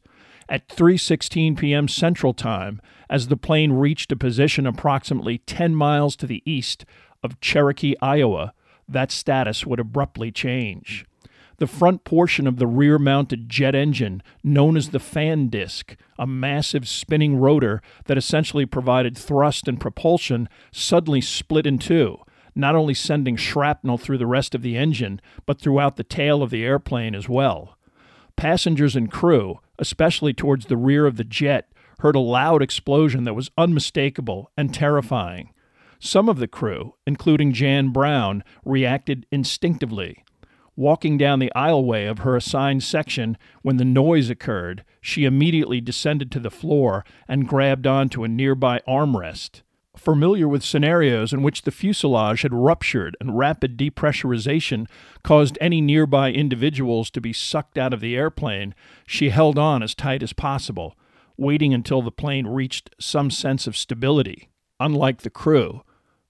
At 0.48 0.68
3:16 0.68 1.56
p.m. 1.56 1.88
Central 1.88 2.34
Time, 2.34 2.82
as 3.08 3.28
the 3.28 3.36
plane 3.36 3.72
reached 3.72 4.12
a 4.12 4.16
position 4.16 4.66
approximately 4.66 5.38
10 5.38 5.74
miles 5.74 6.14
to 6.16 6.26
the 6.26 6.42
east 6.44 6.84
of 7.22 7.40
Cherokee, 7.40 7.94
Iowa, 8.02 8.52
that 8.88 9.10
status 9.10 9.64
would 9.64 9.80
abruptly 9.80 10.30
change. 10.30 11.06
The 11.58 11.66
front 11.66 12.04
portion 12.04 12.46
of 12.46 12.56
the 12.56 12.66
rear 12.66 12.98
mounted 12.98 13.48
jet 13.48 13.74
engine, 13.74 14.22
known 14.42 14.76
as 14.76 14.88
the 14.88 14.98
fan 14.98 15.48
disc, 15.48 15.96
a 16.18 16.26
massive 16.26 16.88
spinning 16.88 17.36
rotor 17.36 17.82
that 18.06 18.18
essentially 18.18 18.66
provided 18.66 19.16
thrust 19.16 19.68
and 19.68 19.80
propulsion, 19.80 20.48
suddenly 20.72 21.20
split 21.20 21.66
in 21.66 21.78
two, 21.78 22.18
not 22.54 22.74
only 22.74 22.94
sending 22.94 23.36
shrapnel 23.36 23.98
through 23.98 24.18
the 24.18 24.26
rest 24.26 24.54
of 24.54 24.62
the 24.62 24.76
engine, 24.76 25.20
but 25.46 25.60
throughout 25.60 25.96
the 25.96 26.04
tail 26.04 26.42
of 26.42 26.50
the 26.50 26.64
airplane 26.64 27.14
as 27.14 27.28
well. 27.28 27.78
Passengers 28.36 28.96
and 28.96 29.10
crew, 29.10 29.60
especially 29.78 30.32
towards 30.32 30.66
the 30.66 30.76
rear 30.76 31.06
of 31.06 31.16
the 31.16 31.24
jet, 31.24 31.68
heard 32.00 32.16
a 32.16 32.20
loud 32.20 32.62
explosion 32.62 33.24
that 33.24 33.34
was 33.34 33.50
unmistakable 33.56 34.50
and 34.56 34.74
terrifying. 34.74 35.50
Some 36.00 36.28
of 36.28 36.38
the 36.38 36.48
crew, 36.48 36.94
including 37.06 37.52
Jan 37.52 37.90
Brown, 37.90 38.42
reacted 38.64 39.24
instinctively. 39.30 40.24
Walking 40.74 41.18
down 41.18 41.38
the 41.38 41.52
aisleway 41.54 42.10
of 42.10 42.20
her 42.20 42.34
assigned 42.34 42.82
section 42.82 43.36
when 43.60 43.76
the 43.76 43.84
noise 43.84 44.30
occurred, 44.30 44.84
she 45.02 45.26
immediately 45.26 45.80
descended 45.82 46.32
to 46.32 46.40
the 46.40 46.50
floor 46.50 47.04
and 47.28 47.46
grabbed 47.46 47.86
onto 47.86 48.24
a 48.24 48.28
nearby 48.28 48.80
armrest. 48.88 49.62
Familiar 49.96 50.48
with 50.48 50.64
scenarios 50.64 51.34
in 51.34 51.42
which 51.42 51.62
the 51.62 51.70
fuselage 51.70 52.40
had 52.40 52.54
ruptured 52.54 53.14
and 53.20 53.36
rapid 53.36 53.76
depressurization 53.76 54.88
caused 55.22 55.58
any 55.60 55.82
nearby 55.82 56.32
individuals 56.32 57.10
to 57.10 57.20
be 57.20 57.34
sucked 57.34 57.76
out 57.76 57.92
of 57.92 58.00
the 58.00 58.16
airplane, 58.16 58.74
she 59.06 59.28
held 59.28 59.58
on 59.58 59.82
as 59.82 59.94
tight 59.94 60.22
as 60.22 60.32
possible, 60.32 60.96
waiting 61.36 61.74
until 61.74 62.00
the 62.00 62.10
plane 62.10 62.46
reached 62.46 62.94
some 62.98 63.30
sense 63.30 63.66
of 63.66 63.76
stability. 63.76 64.48
Unlike 64.80 65.20
the 65.20 65.30
crew, 65.30 65.82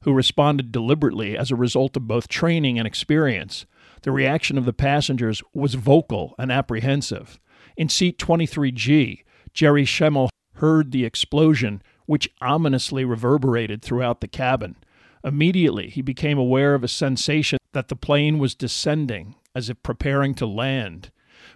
who 0.03 0.13
responded 0.13 0.73
deliberately 0.73 1.39
as 1.39 1.53
a 1.53 1.57
result 1.57 1.97
of 1.97 2.09
both 2.09 2.27
training 2.27 2.79
and 2.79 2.89
experience. 2.89 3.67
The 4.03 4.13
reaction 4.13 4.59
of 4.59 4.65
the 4.65 4.73
passengers 4.73 5.43
was 5.55 5.75
vocal 5.75 6.35
and 6.39 6.51
apprehensive. 6.51 7.39
In 7.77 7.89
seat 7.89 8.19
23G, 8.19 9.23
Jerry 9.55 9.85
Schemmel 9.85 10.29
heard 10.55 10.91
the 10.91 11.05
explosion, 11.05 11.83
which 12.07 12.31
ominously 12.41 13.05
reverberated 13.05 13.83
throughout 13.83 14.21
the 14.21 14.29
cabin. 14.29 14.77
Immediately, 15.25 15.89
he 15.89 16.03
became 16.03 16.37
aware 16.37 16.75
of 16.75 16.83
a 16.83 16.89
sensation 16.89 17.59
that 17.73 17.89
the 17.89 17.97
plane 17.97 18.39
was 18.39 18.55
descending, 18.55 19.37
as 19.55 19.71
if 19.71 19.83
preparing 19.83 20.35
to 20.35 20.47
land. 20.47 21.11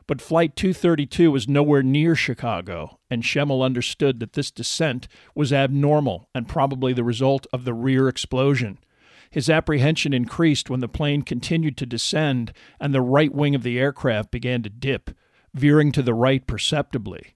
But 0.07 0.21
Flight 0.21 0.55
232 0.55 1.33
was 1.33 1.49
nowhere 1.49 1.83
near 1.83 2.15
Chicago, 2.15 3.01
and 3.11 3.25
Schemmel 3.25 3.65
understood 3.65 4.21
that 4.21 4.35
this 4.35 4.53
descent 4.53 5.09
was 5.35 5.53
abnormal 5.53 6.29
and 6.33 6.49
probably 6.49 6.93
the 6.93 7.05
result 7.05 7.47
of 7.53 7.65
the 7.65 7.75
rear 7.75 8.09
explosion. 8.09 8.79
His 9.31 9.51
apprehension 9.51 10.13
increased 10.13 10.71
when 10.71 10.81
the 10.81 10.89
plane 10.89 11.23
continued 11.23 11.77
to 11.79 11.87
descend 11.87 12.53
and 12.81 12.95
the 12.95 13.01
right 13.01 13.35
wing 13.35 13.55
of 13.55 13.63
the 13.63 13.79
aircraft 13.79 14.31
began 14.31 14.63
to 14.63 14.71
dip, 14.71 15.11
veering 15.55 15.93
to 15.93 16.03
the 16.03 16.15
right 16.15 16.47
perceptibly. 16.47 17.35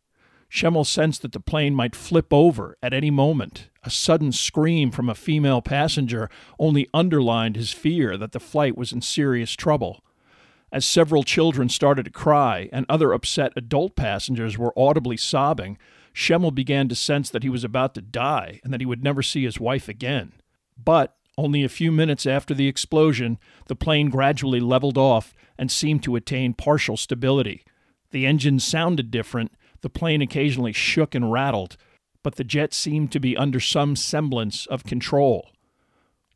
Schemmel 0.50 0.84
sensed 0.84 1.22
that 1.22 1.32
the 1.32 1.40
plane 1.40 1.74
might 1.74 1.94
flip 1.94 2.32
over 2.32 2.76
at 2.82 2.92
any 2.92 3.10
moment. 3.10 3.68
A 3.84 3.90
sudden 3.90 4.32
scream 4.32 4.90
from 4.90 5.08
a 5.08 5.14
female 5.14 5.62
passenger 5.62 6.28
only 6.58 6.88
underlined 6.92 7.56
his 7.56 7.72
fear 7.72 8.16
that 8.16 8.32
the 8.32 8.40
flight 8.40 8.76
was 8.76 8.92
in 8.92 9.00
serious 9.00 9.52
trouble. 9.52 10.04
As 10.72 10.84
several 10.84 11.22
children 11.22 11.68
started 11.68 12.04
to 12.04 12.10
cry 12.10 12.68
and 12.72 12.84
other 12.88 13.12
upset 13.12 13.52
adult 13.56 13.96
passengers 13.96 14.58
were 14.58 14.78
audibly 14.78 15.16
sobbing, 15.16 15.78
Schemmel 16.12 16.54
began 16.54 16.88
to 16.88 16.94
sense 16.94 17.30
that 17.30 17.44
he 17.44 17.48
was 17.48 17.64
about 17.64 17.94
to 17.94 18.02
die 18.02 18.60
and 18.64 18.72
that 18.72 18.80
he 18.80 18.86
would 18.86 19.04
never 19.04 19.22
see 19.22 19.44
his 19.44 19.60
wife 19.60 19.88
again. 19.88 20.32
But 20.82 21.16
only 21.40 21.64
a 21.64 21.68
few 21.70 21.90
minutes 21.90 22.26
after 22.26 22.52
the 22.52 22.68
explosion, 22.68 23.38
the 23.66 23.74
plane 23.74 24.10
gradually 24.10 24.60
leveled 24.60 24.98
off 24.98 25.34
and 25.58 25.70
seemed 25.70 26.02
to 26.02 26.14
attain 26.14 26.52
partial 26.52 26.96
stability. 26.96 27.64
The 28.10 28.26
engine 28.26 28.60
sounded 28.60 29.10
different, 29.10 29.52
the 29.80 29.88
plane 29.88 30.20
occasionally 30.20 30.72
shook 30.72 31.14
and 31.14 31.32
rattled, 31.32 31.78
but 32.22 32.36
the 32.36 32.44
jet 32.44 32.74
seemed 32.74 33.10
to 33.12 33.20
be 33.20 33.36
under 33.36 33.58
some 33.58 33.96
semblance 33.96 34.66
of 34.66 34.84
control. 34.84 35.48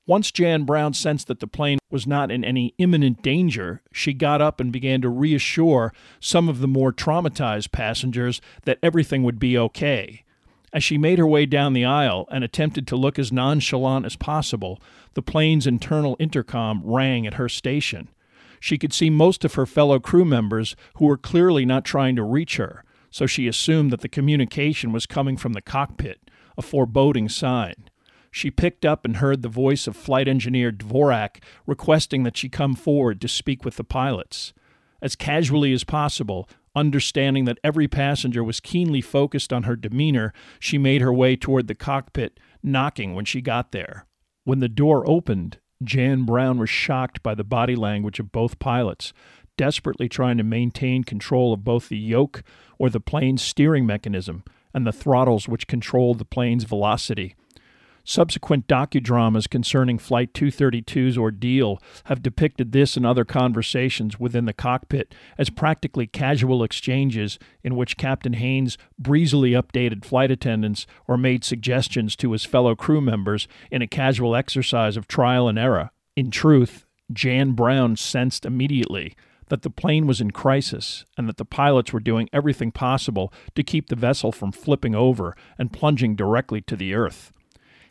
Once 0.07 0.31
Jan 0.31 0.65
Brown 0.65 0.95
sensed 0.95 1.29
that 1.29 1.41
the 1.41 1.47
plane 1.47 1.79
was 1.91 2.07
not 2.07 2.31
in 2.31 2.45
any 2.45 2.75
imminent 2.79 3.23
danger, 3.23 3.83
she 3.93 4.13
got 4.15 4.41
up 4.41 4.61
and 4.61 4.73
began 4.73 5.03
to 5.03 5.09
reassure 5.09 5.93
some 6.21 6.49
of 6.49 6.61
the 6.61 6.69
more 6.69 6.93
traumatized 6.93 7.73
passengers 7.73 8.41
that 8.65 8.79
everything 8.83 9.23
would 9.23 9.39
be 9.39 9.57
okay. 9.57 10.24
As 10.75 10.85
she 10.85 10.99
made 10.99 11.19
her 11.19 11.27
way 11.27 11.47
down 11.47 11.73
the 11.73 11.87
aisle 11.87 12.29
and 12.31 12.45
attempted 12.45 12.87
to 12.89 12.97
look 12.97 13.19
as 13.19 13.33
nonchalant 13.33 14.05
as 14.05 14.17
possible, 14.17 14.79
the 15.15 15.23
plane's 15.23 15.67
internal 15.67 16.17
intercom 16.19 16.83
rang 16.85 17.27
at 17.27 17.35
her 17.35 17.49
station. 17.49 18.09
She 18.61 18.77
could 18.77 18.93
see 18.93 19.09
most 19.09 19.45
of 19.45 19.55
her 19.55 19.65
fellow 19.65 19.99
crew 19.99 20.27
members 20.27 20.77
who 20.97 21.07
were 21.07 21.17
clearly 21.17 21.65
not 21.65 21.87
trying 21.87 22.17
to 22.17 22.23
reach 22.23 22.59
her, 22.59 22.85
so 23.11 23.25
she 23.25 23.49
assumed 23.49 23.91
that 23.93 24.03
the 24.03 24.09
communication 24.09 24.93
was 24.93 25.07
coming 25.07 25.39
from 25.39 25.55
the 25.55 25.63
cockpit, 25.63 26.21
a 26.59 26.63
foreboding 26.63 27.31
sign 27.31 27.89
she 28.35 28.51
picked 28.51 28.85
up 28.85 29.05
and 29.05 29.19
heard 29.19 29.43
the 29.43 29.49
voice 29.49 29.87
of 29.87 29.95
flight 29.95 30.27
engineer 30.27 30.73
Dvorak 30.73 31.41
requesting 31.69 32.25
that 32.25 32.37
she 32.37 32.49
come 32.49 32.75
forward 32.75 33.21
to 33.21 33.29
speak 33.29 33.65
with 33.65 33.77
the 33.77 33.85
pilots. 33.85 34.53
As 35.01 35.15
casually 35.15 35.73
as 35.73 35.85
possible, 35.85 36.49
understanding 36.75 37.45
that 37.45 37.59
every 37.63 37.89
passenger 37.89 38.43
was 38.43 38.61
keenly 38.61 39.01
focused 39.01 39.53
on 39.53 39.65
her 39.65 39.77
demeanor, 39.77 40.33
she 40.59 40.79
made 40.79 41.01
her 41.01 41.13
way 41.13 41.37
toward 41.37 41.69
the 41.69 41.75
cockpit, 41.75 42.39
knocking 42.63 43.15
when 43.15 43.25
she 43.25 43.41
got 43.41 43.73
there. 43.73 44.07
When 44.45 44.61
the 44.61 44.69
door 44.69 45.09
opened, 45.09 45.59
Jan 45.83 46.25
Brown 46.25 46.59
was 46.59 46.71
shocked 46.71 47.23
by 47.23 47.35
the 47.35 47.45
body 47.45 47.77
language 47.77 48.19
of 48.19 48.33
both 48.33 48.59
pilots, 48.59 49.13
desperately 49.57 50.09
trying 50.09 50.37
to 50.39 50.45
maintain 50.45 51.05
control 51.05 51.53
of 51.53 51.65
both 51.65 51.89
the 51.89 51.99
yoke 51.99 52.43
or 52.79 52.91
the 52.91 53.01
plane's 53.01 53.43
steering 53.43 53.87
mechanism 53.87 54.45
and 54.73 54.87
the 54.87 54.93
throttles 54.93 55.49
which 55.49 55.67
controlled 55.67 56.19
the 56.19 56.25
plane's 56.25 56.65
velocity. 56.65 57.37
Subsequent 58.07 58.67
docudramas 58.69 59.49
concerning 59.49 59.99
Flight 59.99 60.35
232's 60.35 61.17
ordeal 61.17 61.81
have 62.05 62.23
depicted 62.23 62.73
this 62.73 62.99
and 62.99 63.07
other 63.07 63.25
conversations 63.25 64.21
within 64.21 64.45
the 64.45 64.53
cockpit 64.53 65.15
as 65.39 65.49
practically 65.49 66.07
casual 66.07 66.63
exchanges 66.63 67.39
in 67.63 67.77
which 67.77 67.97
Captain 67.97 68.35
Haynes 68.35 68.77
breezily 68.99 69.53
updated 69.53 70.05
flight 70.05 70.31
attendants 70.31 70.87
or 71.09 71.17
made 71.17 71.45
suggestions 71.45 72.15
to 72.17 72.33
his 72.33 72.45
fellow 72.45 72.75
crew 72.75 73.01
members 73.01 73.49
in 73.71 73.81
a 73.81 73.87
casual 73.87 74.37
exercise 74.37 74.99
of 74.99 75.09
trial 75.09 75.49
and 75.49 75.59
error. 75.59 75.91
In 76.15 76.31
truth, 76.31 76.85
Jan 77.11 77.53
Brown 77.53 77.97
sensed 77.97 78.45
immediately 78.45 79.15
that 79.49 79.63
the 79.63 79.71
plane 79.71 80.07
was 80.07 80.21
in 80.21 80.31
crisis 80.31 81.07
and 81.17 81.27
that 81.27 81.39
the 81.39 81.45
pilots 81.45 81.93
were 81.93 82.01
doing 82.01 82.29
everything 82.35 82.71
possible 82.71 83.33
to 83.55 83.63
keep 83.63 83.89
the 83.89 83.97
vessel 83.97 84.31
from 84.31 84.53
flipping 84.53 84.95
over 84.95 85.35
and 85.59 85.73
plunging 85.73 86.17
directly 86.17 86.61
to 86.61 86.77
the 86.77 86.93
earth. 86.93 87.33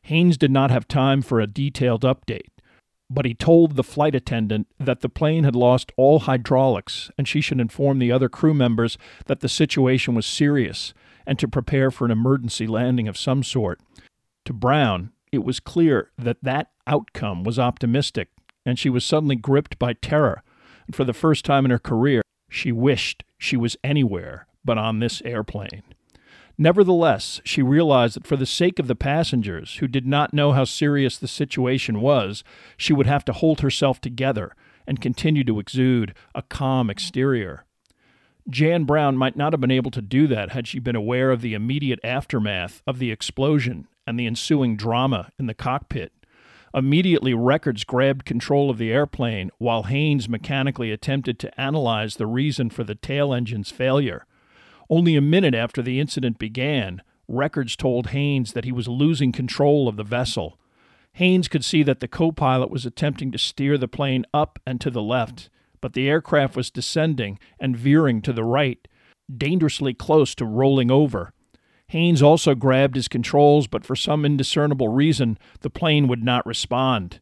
Haynes 0.03 0.38
did 0.38 0.51
not 0.51 0.72
have 0.72 0.88
time 0.88 1.22
for 1.22 1.39
a 1.39 1.48
detailed 1.48 2.03
update, 2.03 2.50
but 3.10 3.25
he 3.25 3.33
told 3.33 3.75
the 3.75 3.83
flight 3.83 4.15
attendant 4.15 4.67
that 4.79 5.01
the 5.01 5.10
plane 5.10 5.43
had 5.43 5.55
lost 5.55 5.91
all 5.98 6.19
hydraulics 6.19 7.10
and 7.17 7.27
she 7.27 7.41
should 7.41 7.60
inform 7.60 8.00
the 8.00 8.12
other 8.12 8.29
crew 8.29 8.53
members 8.53 8.98
that 9.25 9.39
the 9.39 9.50
situation 9.50 10.15
was 10.15 10.25
serious 10.25 10.93
and 11.25 11.39
to 11.39 11.48
prepare 11.48 11.89
for 11.89 12.05
an 12.05 12.12
emergency 12.12 12.67
landing 12.67 13.07
of 13.07 13.17
some 13.17 13.43
sort. 13.43 13.79
To 14.45 14.53
Brown, 14.53 15.12
it 15.31 15.43
was 15.43 15.60
clear 15.60 16.12
that 16.17 16.43
that 16.43 16.72
outcome 16.86 17.43
was 17.43 17.57
optimistic, 17.57 18.29
and 18.65 18.77
she 18.77 18.89
was 18.89 19.05
suddenly 19.05 19.36
gripped 19.36 19.79
by 19.79 19.93
terror. 19.93 20.43
And 20.86 20.95
for 20.95 21.05
the 21.05 21.13
first 21.13 21.45
time 21.45 21.65
in 21.65 21.72
her 21.72 21.79
career, 21.79 22.22
she 22.50 22.72
wished 22.72 23.24
she 23.38 23.55
was 23.55 23.77
anywhere 23.83 24.48
but 24.65 24.77
on 24.77 25.00
this 25.00 25.22
airplane. 25.24 25.83
Nevertheless, 26.57 27.41
she 27.43 27.63
realized 27.63 28.15
that 28.15 28.27
for 28.27 28.38
the 28.38 28.45
sake 28.45 28.77
of 28.77 28.88
the 28.88 28.95
passengers, 28.95 29.75
who 29.75 29.88
did 29.88 30.05
not 30.05 30.33
know 30.33 30.51
how 30.51 30.65
serious 30.65 31.17
the 31.17 31.27
situation 31.27 32.00
was, 32.00 32.43
she 32.77 32.93
would 32.93 33.07
have 33.07 33.25
to 33.25 33.33
hold 33.33 33.62
herself 33.62 34.00
together 34.00 34.55
and 34.86 35.01
continue 35.01 35.43
to 35.43 35.60
exude 35.60 36.13
a 36.36 36.43
calm 36.43 36.89
exterior. 36.89 37.65
Jan 38.50 38.83
Brown 38.83 39.17
might 39.17 39.38
not 39.38 39.53
have 39.53 39.62
been 39.62 39.72
able 39.72 39.91
to 39.91 40.01
do 40.01 40.27
that 40.27 40.51
had 40.51 40.67
she 40.67 40.77
been 40.79 40.95
aware 40.95 41.31
of 41.31 41.41
the 41.41 41.53
immediate 41.53 42.00
aftermath 42.03 42.81
of 42.86 43.00
the 43.00 43.10
explosion 43.10 43.88
and 44.05 44.19
the 44.19 44.27
ensuing 44.27 44.75
drama 44.75 45.31
in 45.39 45.48
the 45.48 45.53
cockpit. 45.53 46.12
Immediately, 46.74 47.33
Records 47.33 47.83
grabbed 47.83 48.25
control 48.25 48.69
of 48.69 48.77
the 48.77 48.91
airplane 48.91 49.50
while 49.60 49.83
Haynes 49.83 50.27
mechanically 50.27 50.91
attempted 50.91 51.39
to 51.39 51.62
analyze 51.62 52.15
the 52.15 52.27
reason 52.27 52.69
for 52.69 52.83
the 52.83 52.95
tail 52.95 53.33
engine's 53.33 53.72
failure. 53.72 54.25
Only 54.90 55.16
a 55.16 55.22
minute 55.22 55.56
after 55.56 55.82
the 55.82 56.00
incident 56.00 56.40
began, 56.40 57.02
Records 57.28 57.75
told 57.75 58.08
Haynes 58.08 58.54
that 58.54 58.66
he 58.66 58.72
was 58.72 58.88
losing 58.88 59.32
control 59.32 59.88
of 59.88 59.96
the 59.96 60.04
vessel. 60.04 60.60
Haynes 61.13 61.48
could 61.48 61.63
see 61.63 61.84
that 61.84 62.00
the 62.00 62.08
co 62.08 62.32
pilot 62.32 62.70
was 62.70 62.86
attempting 62.86 63.32
to 63.32 63.38
steer 63.38 63.78
the 63.78 63.88
plane 63.88 64.25
up 64.34 64.60
and 64.66 64.82
to 64.82 64.90
the 64.90 65.02
left, 65.02 65.50
but 65.80 65.94
the 65.94 66.10
aircraft 66.10 66.56
was 66.56 66.72
descending 66.72 67.40
and 67.60 67.78
veering 67.78 68.22
to 68.22 68.34
the 68.34 68.44
right, 68.44 68.88
dangerously 69.36 69.94
close 69.94 70.34
to 70.36 70.46
rolling 70.46 70.92
over. 70.92 71.34
Haynes 71.88 72.24
also 72.24 72.56
grabbed 72.56 72.96
his 72.96 73.08
controls, 73.08 73.68
but 73.68 73.86
for 73.86 73.96
some 73.96 74.25
indiscernible 74.25 74.88
reason, 74.88 75.38
the 75.62 75.70
plane 75.70 76.08
would 76.08 76.24
not 76.24 76.46
respond. 76.46 77.20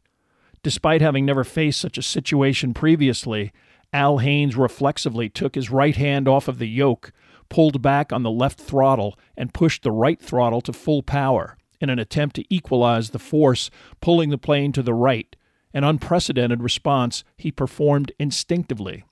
Despite 0.62 1.00
having 1.00 1.26
never 1.26 1.44
faced 1.44 1.80
such 1.80 1.98
a 1.98 2.02
situation 2.02 2.72
previously, 2.72 3.52
Al 3.92 4.18
Haynes 4.18 4.56
reflexively 4.56 5.28
took 5.28 5.54
his 5.54 5.70
right 5.70 5.96
hand 5.96 6.26
off 6.26 6.48
of 6.48 6.58
the 6.58 6.68
yoke, 6.68 7.12
pulled 7.52 7.82
back 7.82 8.14
on 8.14 8.22
the 8.22 8.30
left 8.30 8.58
throttle, 8.58 9.18
and 9.36 9.52
pushed 9.52 9.82
the 9.82 9.92
right 9.92 10.18
throttle 10.18 10.62
to 10.62 10.72
full 10.72 11.02
power 11.02 11.58
in 11.82 11.90
an 11.90 11.98
attempt 11.98 12.34
to 12.34 12.44
equalize 12.48 13.10
the 13.10 13.18
force 13.18 13.70
pulling 14.00 14.30
the 14.30 14.38
plane 14.38 14.72
to 14.72 14.82
the 14.82 14.94
right, 14.94 15.36
an 15.74 15.84
unprecedented 15.84 16.62
response 16.62 17.24
he 17.36 17.52
performed 17.52 18.10
instinctively. 18.18 19.04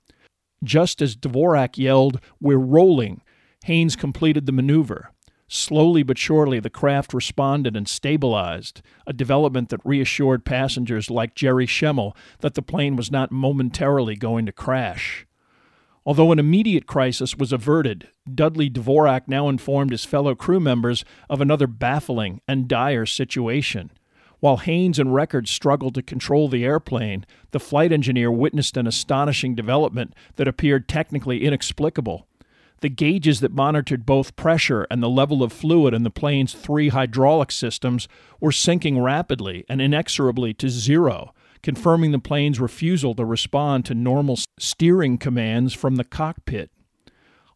Just 0.63 1.03
as 1.03 1.15
Dvorak 1.15 1.77
yelled, 1.77 2.19
We're 2.39 2.57
rolling, 2.57 3.21
Haynes 3.65 3.95
completed 3.95 4.47
the 4.47 4.51
maneuver. 4.51 5.11
Slowly 5.47 6.01
but 6.01 6.17
surely, 6.17 6.59
the 6.59 6.71
craft 6.71 7.13
responded 7.13 7.77
and 7.77 7.87
stabilized, 7.87 8.81
a 9.05 9.13
development 9.13 9.69
that 9.69 9.85
reassured 9.85 10.45
passengers 10.45 11.11
like 11.11 11.35
Jerry 11.35 11.67
Schemmel 11.67 12.15
that 12.39 12.55
the 12.55 12.63
plane 12.63 12.95
was 12.95 13.11
not 13.11 13.31
momentarily 13.31 14.15
going 14.15 14.47
to 14.47 14.51
crash. 14.51 15.27
Although 16.05 16.31
an 16.31 16.39
immediate 16.39 16.87
crisis 16.87 17.37
was 17.37 17.53
averted, 17.53 18.07
Dudley 18.33 18.69
Dvorak 18.69 19.27
now 19.27 19.47
informed 19.49 19.91
his 19.91 20.03
fellow 20.03 20.33
crew 20.33 20.59
members 20.59 21.05
of 21.29 21.41
another 21.41 21.67
baffling 21.67 22.41
and 22.47 22.67
dire 22.67 23.05
situation. 23.05 23.91
While 24.39 24.57
Haynes 24.57 24.97
and 24.97 25.13
Record 25.13 25.47
struggled 25.47 25.93
to 25.93 26.01
control 26.01 26.47
the 26.47 26.65
airplane, 26.65 27.27
the 27.51 27.59
flight 27.59 27.91
engineer 27.91 28.31
witnessed 28.31 28.75
an 28.75 28.87
astonishing 28.87 29.53
development 29.53 30.15
that 30.37 30.47
appeared 30.47 30.89
technically 30.89 31.45
inexplicable. 31.45 32.27
The 32.79 32.89
gauges 32.89 33.39
that 33.41 33.51
monitored 33.53 34.07
both 34.07 34.35
pressure 34.35 34.87
and 34.89 35.03
the 35.03 35.09
level 35.09 35.43
of 35.43 35.53
fluid 35.53 35.93
in 35.93 36.01
the 36.01 36.09
plane's 36.09 36.53
three 36.53 36.89
hydraulic 36.89 37.51
systems 37.51 38.07
were 38.39 38.51
sinking 38.51 38.99
rapidly 38.99 39.63
and 39.69 39.79
inexorably 39.79 40.55
to 40.55 40.67
zero, 40.67 41.35
confirming 41.61 42.11
the 42.11 42.19
plane's 42.19 42.59
refusal 42.59 43.13
to 43.15 43.25
respond 43.25 43.85
to 43.85 43.93
normal 43.93 44.37
steering 44.59 45.17
commands 45.17 45.73
from 45.73 45.95
the 45.95 46.03
cockpit. 46.03 46.71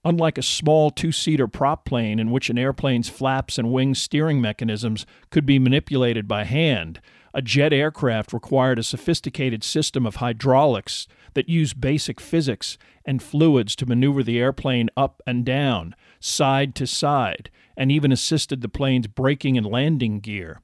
Unlike 0.03 0.38
a 0.38 0.43
small 0.43 0.91
two 0.91 1.12
seater 1.12 1.47
prop 1.47 1.83
plane 1.83 2.19
in 2.19 2.29
which 2.29 2.51
an 2.51 2.59
airplane's 2.59 3.09
flaps 3.09 3.57
and 3.57 3.74
wing 3.74 3.95
steering 3.95 4.39
mechanisms 4.39 5.05
could 5.31 5.47
be 5.47 5.57
manipulated 5.57 6.27
by 6.27 6.43
hand, 6.43 7.01
a 7.33 7.41
jet 7.41 7.74
aircraft 7.74 8.31
required 8.31 8.77
a 8.77 8.83
sophisticated 8.83 9.63
system 9.63 10.05
of 10.05 10.17
hydraulics 10.17 11.07
that 11.33 11.50
used 11.50 11.81
basic 11.81 12.21
physics 12.21 12.77
and 13.03 13.21
fluids 13.21 13.75
to 13.75 13.85
maneuver 13.85 14.24
the 14.24 14.39
airplane 14.39 14.89
up 14.95 15.21
and 15.27 15.43
down, 15.43 15.95
side 16.19 16.75
to 16.75 16.88
side, 16.88 17.50
and 17.75 17.91
even 17.91 18.12
assisted 18.12 18.62
the 18.62 18.69
plane's 18.69 19.07
braking 19.07 19.57
and 19.57 19.65
landing 19.65 20.19
gear. 20.19 20.62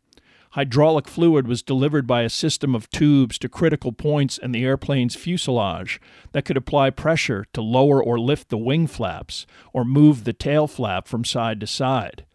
Hydraulic 0.52 1.08
fluid 1.08 1.48
was 1.48 1.64
delivered 1.64 2.06
by 2.06 2.24
a 2.24 2.30
system 2.30 2.76
of 2.76 2.90
tubes 2.90 3.38
to 3.40 3.48
critical 3.48 3.94
points 3.94 4.38
in 4.38 4.52
the 4.52 4.66
airplane's 4.66 5.16
fuselage 5.16 6.02
that 6.34 6.44
could 6.44 6.58
apply 6.58 6.90
pressure 6.90 7.46
to 7.54 7.62
lower 7.62 8.04
or 8.04 8.20
lift 8.20 8.50
the 8.50 8.58
wing 8.58 8.86
flaps 8.86 9.46
or 9.72 9.86
move 9.86 10.26
the 10.26 10.34
tail 10.34 10.68
flap 10.68 11.08
from 11.08 11.24
side 11.24 11.62
to 11.62 11.68
side. 11.68 12.26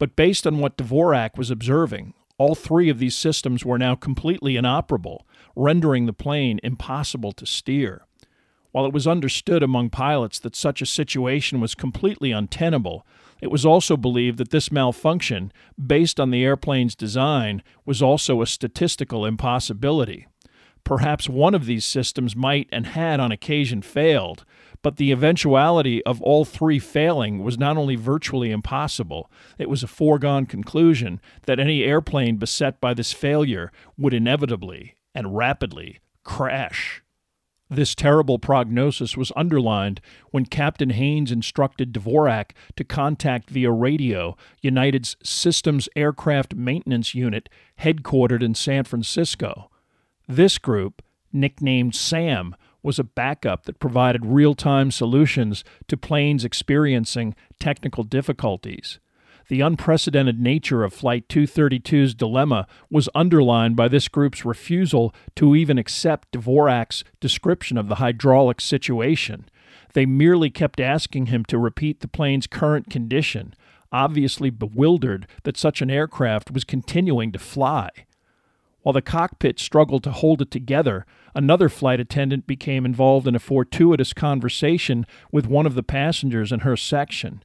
But 0.00 0.16
based 0.16 0.44
on 0.44 0.58
what 0.58 0.76
Dvorak 0.76 1.38
was 1.38 1.52
observing, 1.52 2.14
all 2.36 2.56
three 2.56 2.88
of 2.88 2.98
these 2.98 3.14
systems 3.14 3.64
were 3.64 3.78
now 3.78 3.94
completely 3.94 4.56
inoperable, 4.56 5.24
rendering 5.54 6.06
the 6.06 6.12
plane 6.12 6.58
impossible 6.64 7.30
to 7.30 7.46
steer. 7.46 8.06
While 8.72 8.86
it 8.86 8.92
was 8.92 9.06
understood 9.06 9.62
among 9.62 9.90
pilots 9.90 10.40
that 10.40 10.56
such 10.56 10.82
a 10.82 10.86
situation 10.86 11.60
was 11.60 11.76
completely 11.76 12.32
untenable, 12.32 13.06
it 13.42 13.50
was 13.50 13.66
also 13.66 13.96
believed 13.96 14.38
that 14.38 14.50
this 14.50 14.70
malfunction, 14.70 15.52
based 15.76 16.20
on 16.20 16.30
the 16.30 16.44
airplane's 16.44 16.94
design, 16.94 17.60
was 17.84 18.00
also 18.00 18.40
a 18.40 18.46
statistical 18.46 19.26
impossibility. 19.26 20.28
Perhaps 20.84 21.28
one 21.28 21.54
of 21.54 21.66
these 21.66 21.84
systems 21.84 22.36
might 22.36 22.68
and 22.70 22.86
had 22.86 23.18
on 23.18 23.32
occasion 23.32 23.82
failed, 23.82 24.44
but 24.80 24.96
the 24.96 25.10
eventuality 25.10 26.04
of 26.04 26.22
all 26.22 26.44
three 26.44 26.78
failing 26.78 27.42
was 27.42 27.58
not 27.58 27.76
only 27.76 27.96
virtually 27.96 28.52
impossible, 28.52 29.28
it 29.58 29.68
was 29.68 29.82
a 29.82 29.88
foregone 29.88 30.46
conclusion 30.46 31.20
that 31.46 31.58
any 31.58 31.82
airplane 31.82 32.36
beset 32.36 32.80
by 32.80 32.94
this 32.94 33.12
failure 33.12 33.72
would 33.98 34.14
inevitably 34.14 34.94
and 35.16 35.36
rapidly 35.36 35.98
crash. 36.22 37.02
This 37.72 37.94
terrible 37.94 38.38
prognosis 38.38 39.16
was 39.16 39.32
underlined 39.34 40.02
when 40.30 40.44
Captain 40.44 40.90
Haynes 40.90 41.32
instructed 41.32 41.94
Dvorak 41.94 42.50
to 42.76 42.84
contact 42.84 43.48
via 43.48 43.70
radio 43.70 44.36
United's 44.60 45.16
Systems 45.22 45.88
Aircraft 45.96 46.54
Maintenance 46.54 47.14
Unit 47.14 47.48
headquartered 47.80 48.42
in 48.42 48.54
San 48.54 48.84
Francisco. 48.84 49.70
This 50.28 50.58
group, 50.58 51.00
nicknamed 51.32 51.94
SAM, 51.94 52.54
was 52.82 52.98
a 52.98 53.04
backup 53.04 53.64
that 53.64 53.80
provided 53.80 54.26
real 54.26 54.54
time 54.54 54.90
solutions 54.90 55.64
to 55.88 55.96
planes 55.96 56.44
experiencing 56.44 57.34
technical 57.58 58.04
difficulties. 58.04 58.98
The 59.52 59.60
unprecedented 59.60 60.40
nature 60.40 60.82
of 60.82 60.94
Flight 60.94 61.28
232's 61.28 62.14
dilemma 62.14 62.66
was 62.88 63.10
underlined 63.14 63.76
by 63.76 63.86
this 63.86 64.08
group's 64.08 64.46
refusal 64.46 65.14
to 65.36 65.54
even 65.54 65.76
accept 65.76 66.32
Dvorak's 66.32 67.04
description 67.20 67.76
of 67.76 67.88
the 67.88 67.96
hydraulic 67.96 68.62
situation. 68.62 69.44
They 69.92 70.06
merely 70.06 70.48
kept 70.48 70.80
asking 70.80 71.26
him 71.26 71.44
to 71.48 71.58
repeat 71.58 72.00
the 72.00 72.08
plane's 72.08 72.46
current 72.46 72.88
condition, 72.88 73.54
obviously 73.92 74.48
bewildered 74.48 75.26
that 75.42 75.58
such 75.58 75.82
an 75.82 75.90
aircraft 75.90 76.50
was 76.50 76.64
continuing 76.64 77.30
to 77.32 77.38
fly. 77.38 77.90
While 78.80 78.94
the 78.94 79.02
cockpit 79.02 79.60
struggled 79.60 80.02
to 80.04 80.12
hold 80.12 80.40
it 80.40 80.50
together, 80.50 81.04
another 81.34 81.68
flight 81.68 82.00
attendant 82.00 82.46
became 82.46 82.86
involved 82.86 83.28
in 83.28 83.34
a 83.34 83.38
fortuitous 83.38 84.14
conversation 84.14 85.04
with 85.30 85.46
one 85.46 85.66
of 85.66 85.74
the 85.74 85.82
passengers 85.82 86.52
in 86.52 86.60
her 86.60 86.74
section. 86.74 87.42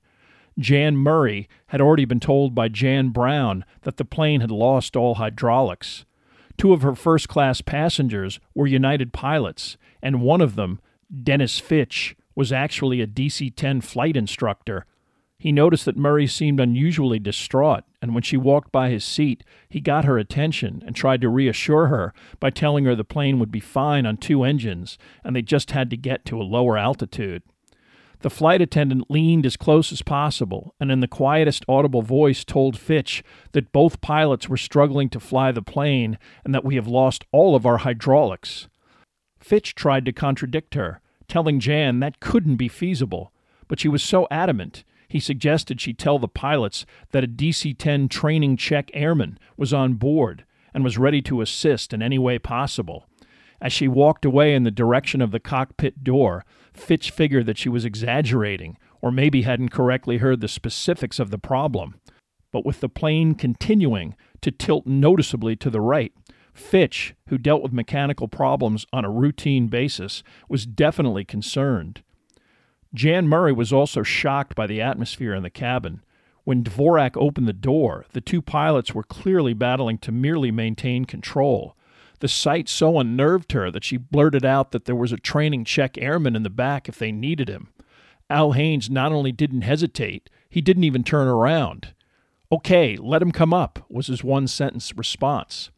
Jan 0.59 0.97
Murray 0.97 1.47
had 1.67 1.81
already 1.81 2.05
been 2.05 2.19
told 2.19 2.55
by 2.55 2.67
Jan 2.67 3.09
Brown 3.09 3.63
that 3.83 3.97
the 3.97 4.05
plane 4.05 4.41
had 4.41 4.51
lost 4.51 4.95
all 4.95 5.15
hydraulics. 5.15 6.05
Two 6.57 6.73
of 6.73 6.81
her 6.81 6.95
first 6.95 7.27
class 7.27 7.61
passengers 7.61 8.39
were 8.55 8.67
United 8.67 9.13
pilots, 9.13 9.77
and 10.01 10.21
one 10.21 10.41
of 10.41 10.55
them, 10.55 10.79
Dennis 11.23 11.59
Fitch, 11.59 12.15
was 12.35 12.51
actually 12.51 13.01
a 13.01 13.07
DC 13.07 13.55
10 13.55 13.81
flight 13.81 14.17
instructor 14.17 14.85
he 15.39 15.51
noticed 15.51 15.85
that 15.85 15.97
Murray 15.97 16.25
seemed 16.25 16.59
unusually 16.59 17.19
distraught, 17.19 17.83
and 18.01 18.13
when 18.13 18.23
she 18.23 18.37
walked 18.37 18.71
by 18.71 18.89
his 18.89 19.03
seat, 19.03 19.43
he 19.69 19.79
got 19.79 20.05
her 20.05 20.17
attention 20.17 20.81
and 20.85 20.95
tried 20.95 21.21
to 21.21 21.29
reassure 21.29 21.87
her 21.87 22.13
by 22.39 22.49
telling 22.49 22.85
her 22.85 22.95
the 22.95 23.03
plane 23.03 23.37
would 23.39 23.51
be 23.51 23.59
fine 23.59 24.05
on 24.07 24.17
two 24.17 24.43
engines 24.43 24.97
and 25.23 25.35
they 25.35 25.43
just 25.43 25.71
had 25.71 25.89
to 25.91 25.97
get 25.97 26.25
to 26.25 26.41
a 26.41 26.43
lower 26.43 26.77
altitude. 26.77 27.43
The 28.21 28.29
flight 28.29 28.61
attendant 28.61 29.11
leaned 29.11 29.45
as 29.45 29.57
close 29.57 29.91
as 29.91 30.01
possible 30.01 30.73
and, 30.79 30.91
in 30.91 31.01
the 31.01 31.07
quietest 31.07 31.63
audible 31.67 32.01
voice, 32.01 32.43
told 32.43 32.77
Fitch 32.77 33.23
that 33.51 33.71
both 33.71 34.01
pilots 34.01 34.49
were 34.49 34.57
struggling 34.57 35.09
to 35.09 35.19
fly 35.19 35.51
the 35.51 35.61
plane 35.61 36.17
and 36.43 36.53
that 36.53 36.65
we 36.65 36.75
have 36.75 36.87
lost 36.87 37.25
all 37.31 37.55
of 37.55 37.65
our 37.65 37.77
hydraulics. 37.77 38.67
Fitch 39.39 39.75
tried 39.75 40.05
to 40.05 40.11
contradict 40.11 40.73
her, 40.73 40.99
telling 41.27 41.59
Jan 41.59 41.99
that 41.99 42.19
couldn't 42.19 42.55
be 42.55 42.67
feasible, 42.67 43.31
but 43.67 43.79
she 43.79 43.87
was 43.87 44.01
so 44.01 44.27
adamant 44.31 44.83
he 45.07 45.19
suggested 45.19 45.79
she 45.79 45.93
tell 45.93 46.19
the 46.19 46.27
pilots 46.27 46.85
that 47.11 47.23
a 47.23 47.27
DC 47.27 47.77
10 47.77 48.09
training 48.09 48.57
check 48.57 48.91
airman 48.93 49.39
was 49.55 49.73
on 49.73 49.93
board 49.93 50.43
and 50.73 50.83
was 50.83 50.97
ready 50.97 51.21
to 51.23 51.41
assist 51.41 51.93
in 51.93 52.01
any 52.01 52.19
way 52.19 52.37
possible. 52.37 53.05
As 53.61 53.73
she 53.73 53.87
walked 53.87 54.25
away 54.25 54.53
in 54.53 54.63
the 54.63 54.71
direction 54.71 55.21
of 55.21 55.31
the 55.31 55.39
cockpit 55.39 56.03
door, 56.03 56.45
Fitch 56.73 57.09
figured 57.09 57.45
that 57.47 57.57
she 57.57 57.69
was 57.69 57.85
exaggerating 57.85 58.77
or 59.01 59.11
maybe 59.11 59.41
hadn't 59.41 59.69
correctly 59.69 60.17
heard 60.17 60.41
the 60.41 60.47
specifics 60.47 61.19
of 61.19 61.31
the 61.31 61.39
problem. 61.39 61.95
But 62.51 62.65
with 62.65 62.79
the 62.79 62.89
plane 62.89 63.35
continuing 63.35 64.15
to 64.41 64.51
tilt 64.51 64.85
noticeably 64.85 65.55
to 65.57 65.69
the 65.69 65.81
right, 65.81 66.13
Fitch, 66.53 67.13
who 67.29 67.37
dealt 67.37 67.61
with 67.61 67.71
mechanical 67.73 68.27
problems 68.27 68.85
on 68.91 69.05
a 69.05 69.11
routine 69.11 69.67
basis, 69.67 70.23
was 70.49 70.65
definitely 70.65 71.23
concerned. 71.23 72.01
Jan 72.93 73.27
Murray 73.27 73.53
was 73.53 73.71
also 73.71 74.01
shocked 74.01 74.55
by 74.55 74.65
the 74.65 74.81
atmosphere 74.81 75.35
in 75.35 75.43
the 75.43 75.49
cabin. 75.49 76.03
When 76.45 76.63
Dvorak 76.63 77.15
opened 77.15 77.47
the 77.47 77.53
door, 77.53 78.05
the 78.13 78.21
two 78.21 78.41
pilots 78.41 78.95
were 78.95 79.03
clearly 79.03 79.53
battling 79.53 79.97
to 79.99 80.11
merely 80.11 80.49
maintain 80.49 81.05
control. 81.05 81.75
The 82.19 82.27
sight 82.27 82.67
so 82.67 82.99
unnerved 82.99 83.51
her 83.51 83.69
that 83.71 83.83
she 83.83 83.97
blurted 83.97 84.43
out 84.43 84.71
that 84.71 84.85
there 84.85 84.95
was 84.95 85.11
a 85.11 85.17
training 85.17 85.65
check 85.65 85.97
airman 85.97 86.35
in 86.35 86.43
the 86.43 86.49
back 86.49 86.89
if 86.89 86.97
they 86.97 87.11
needed 87.11 87.49
him. 87.49 87.69
Al 88.29 88.53
Haynes 88.53 88.89
not 88.89 89.11
only 89.11 89.31
didn't 89.31 89.61
hesitate, 89.61 90.29
he 90.49 90.61
didn't 90.61 90.83
even 90.83 91.03
turn 91.03 91.27
around. 91.27 91.93
Okay, 92.51 92.97
let 92.97 93.21
him 93.21 93.31
come 93.31 93.53
up, 93.53 93.85
was 93.89 94.07
his 94.07 94.23
one 94.23 94.47
sentence 94.47 94.95
response. 94.95 95.69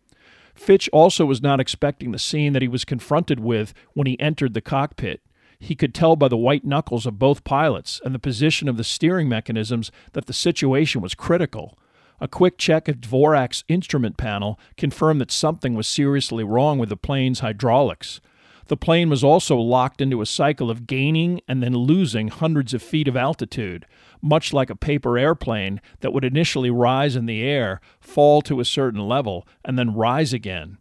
Fitch 0.56 0.90
also 0.90 1.26
was 1.26 1.42
not 1.42 1.60
expecting 1.60 2.12
the 2.12 2.20
scene 2.20 2.54
that 2.54 2.62
he 2.62 2.68
was 2.68 2.86
confronted 2.86 3.40
with 3.40 3.74
when 3.94 4.08
he 4.08 4.20
entered 4.20 4.54
the 4.54 4.62
cockpit. 4.62 5.22
He 5.60 5.76
could 5.76 5.94
tell 5.94 6.16
by 6.16 6.28
the 6.28 6.38
white 6.38 6.66
knuckles 6.66 7.06
of 7.06 7.20
both 7.20 7.44
pilots 7.44 8.00
and 8.04 8.16
the 8.16 8.20
position 8.20 8.70
of 8.70 8.78
the 8.78 8.84
steering 8.84 9.28
mechanisms 9.28 9.92
that 10.14 10.26
the 10.26 10.34
situation 10.34 11.02
was 11.02 11.16
critical. 11.16 11.78
A 12.22 12.28
quick 12.28 12.58
check 12.58 12.88
of 12.88 12.98
Dvorak's 12.98 13.64
instrument 13.68 14.18
panel 14.18 14.60
confirmed 14.76 15.22
that 15.22 15.32
something 15.32 15.74
was 15.74 15.88
seriously 15.88 16.44
wrong 16.44 16.78
with 16.78 16.90
the 16.90 16.98
plane's 16.98 17.40
hydraulics. 17.40 18.20
The 18.68 18.78
plane 18.78 19.10
was 19.10 19.24
also 19.24 19.58
locked 19.58 20.00
into 20.00 20.22
a 20.22 20.28
cycle 20.28 20.70
of 20.70 20.86
gaining 20.86 21.42
and 21.48 21.64
then 21.64 21.74
losing 21.74 22.28
hundreds 22.28 22.74
of 22.74 22.84
feet 22.84 23.08
of 23.08 23.18
altitude, 23.18 23.86
much 24.22 24.54
like 24.54 24.70
a 24.70 24.76
paper 24.76 25.18
airplane 25.18 25.82
that 26.02 26.14
would 26.14 26.26
initially 26.26 26.70
rise 26.70 27.16
in 27.16 27.26
the 27.26 27.42
air, 27.42 27.82
fall 28.00 28.42
to 28.44 28.60
a 28.60 28.66
certain 28.66 29.08
level, 29.08 29.48
and 29.66 29.80
then 29.80 29.96
rise 29.96 30.34
again. 30.34 30.78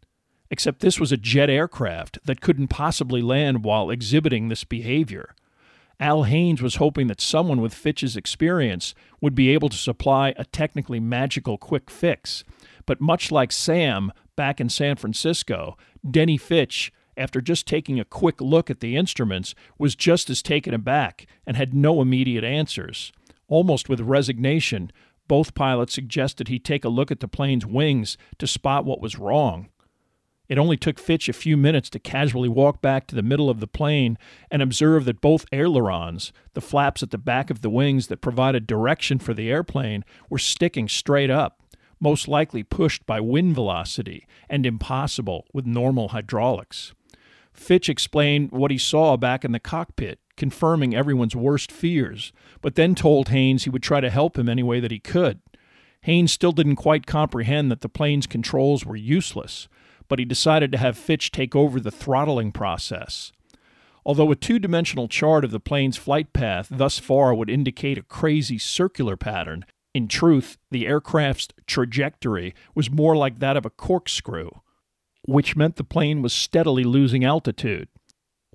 Except 0.50 0.80
this 0.80 0.98
was 0.98 1.12
a 1.12 1.16
jet 1.16 1.48
aircraft 1.48 2.18
that 2.24 2.40
couldn't 2.40 2.68
possibly 2.68 3.22
land 3.22 3.64
while 3.64 3.90
exhibiting 3.90 4.48
this 4.48 4.64
behavior. 4.64 5.34
Al 6.00 6.22
Haynes 6.24 6.62
was 6.62 6.76
hoping 6.76 7.08
that 7.08 7.20
someone 7.20 7.60
with 7.60 7.74
Fitch's 7.74 8.16
experience 8.16 8.94
would 9.20 9.34
be 9.34 9.50
able 9.50 9.68
to 9.68 9.76
supply 9.76 10.32
a 10.36 10.44
technically 10.44 11.00
magical 11.00 11.58
quick 11.58 11.90
fix. 11.90 12.44
But 12.86 13.00
much 13.00 13.32
like 13.32 13.50
Sam 13.50 14.12
back 14.36 14.60
in 14.60 14.68
San 14.68 14.96
Francisco, 14.96 15.76
Denny 16.08 16.36
Fitch 16.36 16.92
after 17.18 17.40
just 17.40 17.66
taking 17.66 17.98
a 17.98 18.04
quick 18.04 18.40
look 18.40 18.70
at 18.70 18.80
the 18.80 18.96
instruments, 18.96 19.54
was 19.76 19.96
just 19.96 20.30
as 20.30 20.40
taken 20.40 20.72
aback 20.72 21.26
and 21.46 21.56
had 21.56 21.74
no 21.74 22.00
immediate 22.00 22.44
answers. 22.44 23.12
Almost 23.48 23.88
with 23.88 24.00
resignation, 24.00 24.92
both 25.26 25.54
pilots 25.54 25.92
suggested 25.92 26.48
he 26.48 26.58
take 26.58 26.84
a 26.84 26.88
look 26.88 27.10
at 27.10 27.20
the 27.20 27.28
plane's 27.28 27.66
wings 27.66 28.16
to 28.38 28.46
spot 28.46 28.84
what 28.84 29.00
was 29.00 29.18
wrong. 29.18 29.68
It 30.48 30.56
only 30.58 30.78
took 30.78 30.98
Fitch 30.98 31.28
a 31.28 31.34
few 31.34 31.56
minutes 31.56 31.90
to 31.90 31.98
casually 31.98 32.48
walk 32.48 32.80
back 32.80 33.06
to 33.06 33.14
the 33.14 33.22
middle 33.22 33.50
of 33.50 33.60
the 33.60 33.66
plane 33.66 34.16
and 34.50 34.62
observe 34.62 35.04
that 35.04 35.20
both 35.20 35.44
ailerons, 35.52 36.32
the 36.54 36.62
flaps 36.62 37.02
at 37.02 37.10
the 37.10 37.18
back 37.18 37.50
of 37.50 37.60
the 37.60 37.68
wings 37.68 38.06
that 38.06 38.22
provided 38.22 38.66
direction 38.66 39.18
for 39.18 39.34
the 39.34 39.50
airplane, 39.50 40.04
were 40.30 40.38
sticking 40.38 40.88
straight 40.88 41.28
up, 41.28 41.60
most 42.00 42.28
likely 42.28 42.62
pushed 42.62 43.04
by 43.04 43.20
wind 43.20 43.54
velocity 43.54 44.26
and 44.48 44.64
impossible 44.64 45.44
with 45.52 45.66
normal 45.66 46.08
hydraulics. 46.08 46.94
Fitch 47.52 47.88
explained 47.88 48.50
what 48.50 48.70
he 48.70 48.78
saw 48.78 49.16
back 49.16 49.44
in 49.44 49.52
the 49.52 49.60
cockpit, 49.60 50.18
confirming 50.36 50.94
everyone's 50.94 51.36
worst 51.36 51.70
fears, 51.70 52.32
but 52.62 52.74
then 52.74 52.94
told 52.94 53.28
Haynes 53.28 53.64
he 53.64 53.70
would 53.70 53.82
try 53.82 54.00
to 54.00 54.08
help 54.08 54.38
him 54.38 54.48
any 54.48 54.62
way 54.62 54.80
that 54.80 54.92
he 54.92 55.00
could. 55.00 55.40
Haynes 56.02 56.32
still 56.32 56.52
didn't 56.52 56.76
quite 56.76 57.06
comprehend 57.06 57.70
that 57.70 57.80
the 57.80 57.88
plane's 57.88 58.26
controls 58.26 58.86
were 58.86 58.96
useless, 58.96 59.68
but 60.08 60.18
he 60.18 60.24
decided 60.24 60.72
to 60.72 60.78
have 60.78 60.96
Fitch 60.96 61.30
take 61.30 61.54
over 61.54 61.78
the 61.78 61.90
throttling 61.90 62.52
process. 62.52 63.32
Although 64.04 64.30
a 64.30 64.36
two 64.36 64.58
dimensional 64.58 65.08
chart 65.08 65.44
of 65.44 65.50
the 65.50 65.60
plane's 65.60 65.96
flight 65.96 66.32
path 66.32 66.68
thus 66.70 66.98
far 66.98 67.34
would 67.34 67.50
indicate 67.50 67.98
a 67.98 68.02
crazy 68.02 68.58
circular 68.58 69.16
pattern, 69.16 69.64
in 69.94 70.08
truth, 70.08 70.58
the 70.70 70.86
aircraft's 70.86 71.48
trajectory 71.66 72.54
was 72.74 72.90
more 72.90 73.16
like 73.16 73.38
that 73.38 73.56
of 73.56 73.66
a 73.66 73.70
corkscrew 73.70 74.50
which 75.28 75.54
meant 75.54 75.76
the 75.76 75.84
plane 75.84 76.22
was 76.22 76.32
steadily 76.32 76.84
losing 76.84 77.22
altitude. 77.22 77.86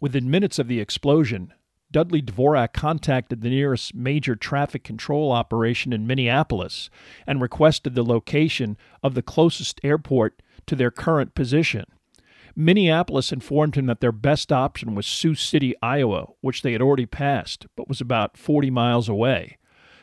Within 0.01 0.31
minutes 0.31 0.57
of 0.57 0.67
the 0.67 0.79
explosion, 0.79 1.53
Dudley 1.93 2.23
Dvorak 2.23 2.73
contacted 2.73 3.41
the 3.41 3.51
nearest 3.51 3.93
major 3.93 4.35
traffic 4.35 4.83
control 4.83 5.31
operation 5.31 5.93
in 5.93 6.07
Minneapolis 6.07 6.89
and 7.27 7.39
requested 7.39 7.93
the 7.93 8.03
location 8.03 8.77
of 9.03 9.13
the 9.13 9.21
closest 9.21 9.79
airport 9.83 10.41
to 10.65 10.75
their 10.75 10.89
current 10.89 11.35
position. 11.35 11.85
Minneapolis 12.55 13.31
informed 13.31 13.75
him 13.75 13.85
that 13.85 14.01
their 14.01 14.11
best 14.11 14.51
option 14.51 14.95
was 14.95 15.05
Sioux 15.05 15.35
City, 15.35 15.75
Iowa, 15.83 16.29
which 16.41 16.63
they 16.63 16.71
had 16.71 16.81
already 16.81 17.05
passed, 17.05 17.67
but 17.75 17.87
was 17.87 18.01
about 18.01 18.37
40 18.37 18.71
miles 18.71 19.07
away. 19.07 19.57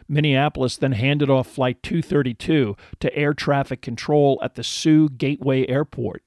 Minneapolis 0.09 0.76
then 0.76 0.92
handed 0.92 1.29
off 1.29 1.48
Flight 1.48 1.83
232 1.83 2.76
to 3.00 3.16
air 3.16 3.35
traffic 3.35 3.83
control 3.83 4.38
at 4.44 4.55
the 4.55 4.64
Sioux 4.64 5.09
Gateway 5.09 5.66
Airport. 5.68 6.22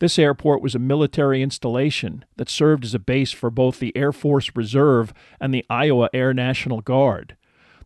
This 0.00 0.18
airport 0.18 0.62
was 0.62 0.76
a 0.76 0.80
military 0.80 1.42
installation 1.42 2.24
that 2.36 2.48
served 2.48 2.84
as 2.84 2.94
a 2.94 3.00
base 3.00 3.32
for 3.32 3.50
both 3.50 3.80
the 3.80 3.96
Air 3.96 4.12
Force 4.12 4.50
Reserve 4.54 5.12
and 5.40 5.52
the 5.52 5.64
Iowa 5.68 6.08
Air 6.12 6.32
National 6.32 6.80
Guard. 6.80 7.36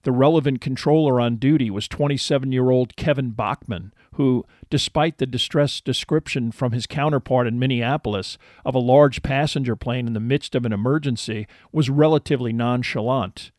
The 0.03 0.13
relevant 0.13 0.61
controller 0.61 1.21
on 1.21 1.37
duty 1.37 1.71
was 1.71 1.89
27 1.89 2.53
year 2.53 2.71
old 2.71 2.97
Kevin 2.97 3.31
Bachman, 3.31 3.95
who, 4.15 4.45
despite 4.69 5.19
the 5.19 5.27
distressed 5.27 5.85
description 5.85 6.53
from 6.53 6.73
his 6.73 6.87
counterpart 6.87 7.47
in 7.47 7.59
Minneapolis 7.59 8.37
of 8.65 8.75
a 8.75 8.81
large 8.81 9.23
passenger 9.23 9.77
plane 9.77 10.07
in 10.07 10.13
the 10.13 10.21
midst 10.21 10.55
of 10.55 10.67
an 10.67 10.73
emergency, 10.73 11.47
was 11.71 11.89
relatively 11.89 12.53
nonchalant. 12.53 13.53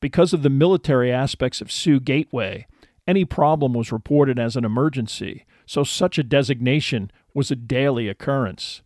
Because 0.00 0.32
of 0.32 0.42
the 0.42 0.50
military 0.50 1.12
aspects 1.12 1.60
of 1.60 1.70
Sioux 1.70 2.00
Gateway, 2.00 2.66
any 3.06 3.24
problem 3.24 3.74
was 3.74 3.92
reported 3.92 4.38
as 4.38 4.56
an 4.56 4.64
emergency, 4.64 5.44
so 5.66 5.84
such 5.84 6.18
a 6.18 6.22
designation 6.22 7.10
was 7.34 7.50
a 7.50 7.56
daily 7.56 8.08
occurrence. 8.08 8.82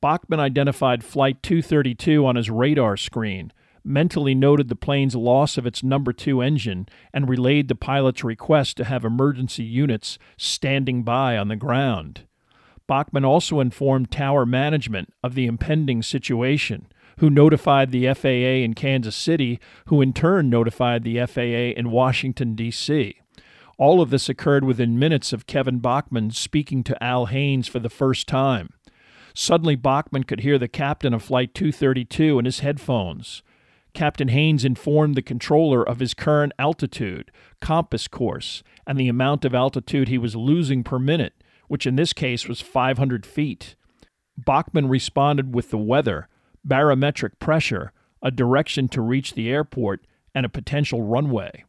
Bachman 0.00 0.40
identified 0.40 1.04
Flight 1.04 1.42
232 1.42 2.24
on 2.24 2.36
his 2.36 2.50
radar 2.50 2.96
screen, 2.96 3.52
mentally 3.84 4.34
noted 4.34 4.68
the 4.68 4.76
plane's 4.76 5.14
loss 5.14 5.56
of 5.56 5.66
its 5.66 5.82
number 5.82 6.12
two 6.12 6.40
engine, 6.40 6.86
and 7.12 7.28
relayed 7.28 7.68
the 7.68 7.74
pilot's 7.74 8.22
request 8.22 8.76
to 8.76 8.84
have 8.84 9.04
emergency 9.04 9.64
units 9.64 10.18
standing 10.36 11.02
by 11.02 11.36
on 11.36 11.48
the 11.48 11.56
ground. 11.56 12.26
Bachman 12.86 13.24
also 13.24 13.60
informed 13.60 14.10
tower 14.10 14.46
management 14.46 15.12
of 15.22 15.34
the 15.34 15.46
impending 15.46 16.02
situation, 16.02 16.86
who 17.18 17.28
notified 17.28 17.90
the 17.90 18.12
FAA 18.14 18.62
in 18.64 18.74
Kansas 18.74 19.16
City, 19.16 19.58
who 19.86 20.00
in 20.00 20.12
turn 20.12 20.48
notified 20.48 21.02
the 21.02 21.24
FAA 21.26 21.76
in 21.78 21.90
Washington, 21.90 22.54
D.C. 22.54 23.16
All 23.78 24.00
of 24.00 24.10
this 24.10 24.28
occurred 24.28 24.64
within 24.64 24.98
minutes 24.98 25.32
of 25.32 25.46
Kevin 25.46 25.78
Bachman 25.78 26.32
speaking 26.32 26.82
to 26.82 27.02
Al 27.02 27.26
Haynes 27.26 27.68
for 27.68 27.78
the 27.78 27.88
first 27.88 28.26
time. 28.26 28.70
Suddenly, 29.34 29.76
Bachman 29.76 30.24
could 30.24 30.40
hear 30.40 30.58
the 30.58 30.66
captain 30.66 31.14
of 31.14 31.22
Flight 31.22 31.54
232 31.54 32.40
in 32.40 32.44
his 32.44 32.58
headphones. 32.58 33.44
Captain 33.94 34.28
Haynes 34.28 34.64
informed 34.64 35.14
the 35.14 35.22
controller 35.22 35.88
of 35.88 36.00
his 36.00 36.12
current 36.12 36.52
altitude, 36.58 37.30
compass 37.60 38.08
course, 38.08 38.64
and 38.84 38.98
the 38.98 39.08
amount 39.08 39.44
of 39.44 39.54
altitude 39.54 40.08
he 40.08 40.18
was 40.18 40.34
losing 40.34 40.82
per 40.82 40.98
minute, 40.98 41.44
which 41.68 41.86
in 41.86 41.94
this 41.94 42.12
case 42.12 42.48
was 42.48 42.60
500 42.60 43.24
feet. 43.24 43.76
Bachman 44.36 44.88
responded 44.88 45.54
with 45.54 45.70
the 45.70 45.78
weather, 45.78 46.26
barometric 46.64 47.38
pressure, 47.38 47.92
a 48.22 48.32
direction 48.32 48.88
to 48.88 49.00
reach 49.00 49.34
the 49.34 49.48
airport, 49.48 50.04
and 50.34 50.44
a 50.44 50.48
potential 50.48 51.02
runway. 51.02 51.64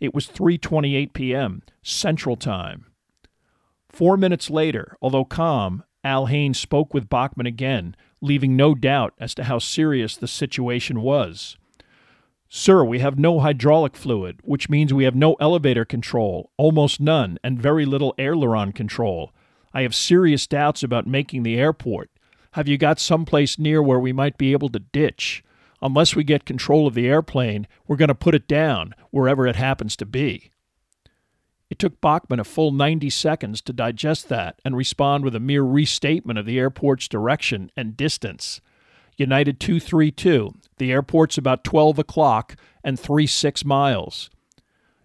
It 0.00 0.14
was 0.14 0.28
3:28 0.28 1.12
p.m. 1.12 1.62
Central 1.82 2.36
Time. 2.36 2.86
4 3.90 4.16
minutes 4.16 4.50
later, 4.50 4.96
although 5.00 5.24
calm, 5.24 5.82
Al 6.04 6.26
Haynes 6.26 6.58
spoke 6.58 6.94
with 6.94 7.08
Bachman 7.08 7.46
again, 7.46 7.96
leaving 8.20 8.56
no 8.56 8.74
doubt 8.74 9.14
as 9.18 9.34
to 9.34 9.44
how 9.44 9.58
serious 9.58 10.16
the 10.16 10.28
situation 10.28 11.02
was. 11.02 11.56
Sir, 12.48 12.84
we 12.84 13.00
have 13.00 13.18
no 13.18 13.40
hydraulic 13.40 13.96
fluid, 13.96 14.40
which 14.42 14.70
means 14.70 14.94
we 14.94 15.04
have 15.04 15.14
no 15.14 15.34
elevator 15.34 15.84
control, 15.84 16.50
almost 16.56 17.00
none, 17.00 17.38
and 17.44 17.60
very 17.60 17.84
little 17.84 18.14
aileron 18.18 18.72
control. 18.72 19.32
I 19.74 19.82
have 19.82 19.94
serious 19.94 20.46
doubts 20.46 20.82
about 20.82 21.06
making 21.06 21.42
the 21.42 21.58
airport. 21.58 22.10
Have 22.52 22.66
you 22.66 22.78
got 22.78 22.98
some 22.98 23.26
place 23.26 23.58
near 23.58 23.82
where 23.82 24.00
we 24.00 24.12
might 24.12 24.38
be 24.38 24.52
able 24.52 24.70
to 24.70 24.78
ditch? 24.78 25.44
Unless 25.80 26.14
we 26.16 26.24
get 26.24 26.44
control 26.44 26.86
of 26.86 26.94
the 26.94 27.06
airplane, 27.06 27.66
we're 27.86 27.96
going 27.96 28.08
to 28.08 28.14
put 28.14 28.34
it 28.34 28.48
down 28.48 28.94
wherever 29.10 29.46
it 29.46 29.56
happens 29.56 29.96
to 29.96 30.06
be. 30.06 30.50
It 31.70 31.78
took 31.78 32.00
Bachman 32.00 32.40
a 32.40 32.44
full 32.44 32.72
90 32.72 33.10
seconds 33.10 33.60
to 33.62 33.72
digest 33.72 34.28
that 34.28 34.60
and 34.64 34.76
respond 34.76 35.24
with 35.24 35.34
a 35.34 35.40
mere 35.40 35.62
restatement 35.62 36.38
of 36.38 36.46
the 36.46 36.58
airport's 36.58 37.08
direction 37.08 37.70
and 37.76 37.96
distance. 37.96 38.60
United 39.16 39.60
232, 39.60 40.54
the 40.78 40.92
airport's 40.92 41.36
about 41.36 41.64
12 41.64 41.98
o'clock 41.98 42.56
and 42.82 42.98
3 42.98 43.26
6 43.26 43.64
miles. 43.64 44.30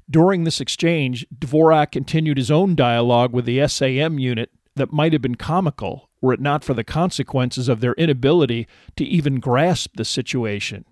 During 0.10 0.44
this 0.44 0.62
exchange, 0.62 1.26
Dvorak 1.38 1.92
continued 1.92 2.38
his 2.38 2.52
own 2.52 2.76
dialogue 2.76 3.34
with 3.34 3.46
the 3.46 3.68
SAM 3.68 4.20
unit 4.20 4.52
that 4.76 4.94
might 4.94 5.14
have 5.14 5.22
been 5.22 5.36
comical 5.36 6.10
were 6.24 6.34
it 6.34 6.40
not 6.40 6.64
for 6.64 6.74
the 6.74 6.86
consequences 6.86 7.68
of 7.68 7.82
their 7.82 7.94
inability 7.96 8.66
to 8.96 9.04
even 9.04 9.42
grasp 9.42 9.92
the 9.98 10.06
situation. 10.06 10.86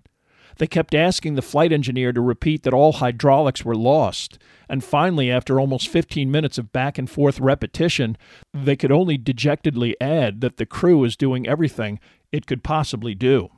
They 0.58 0.66
kept 0.66 0.94
asking 0.94 1.36
the 1.36 1.40
flight 1.40 1.72
engineer 1.72 2.12
to 2.12 2.20
repeat 2.20 2.64
that 2.64 2.74
all 2.74 2.92
hydraulics 2.92 3.64
were 3.64 3.74
lost, 3.74 4.38
and 4.68 4.84
finally, 4.84 5.30
after 5.30 5.58
almost 5.58 5.88
15 5.88 6.30
minutes 6.30 6.58
of 6.58 6.70
back 6.70 6.98
and 6.98 7.08
forth 7.08 7.40
repetition, 7.40 8.18
they 8.52 8.76
could 8.76 8.92
only 8.92 9.16
dejectedly 9.16 9.96
add 10.02 10.42
that 10.42 10.58
the 10.58 10.66
crew 10.66 10.98
was 10.98 11.16
doing 11.16 11.48
everything 11.48 11.98
it 12.30 12.46
could 12.46 12.62
possibly 12.62 13.14
do. 13.14 13.48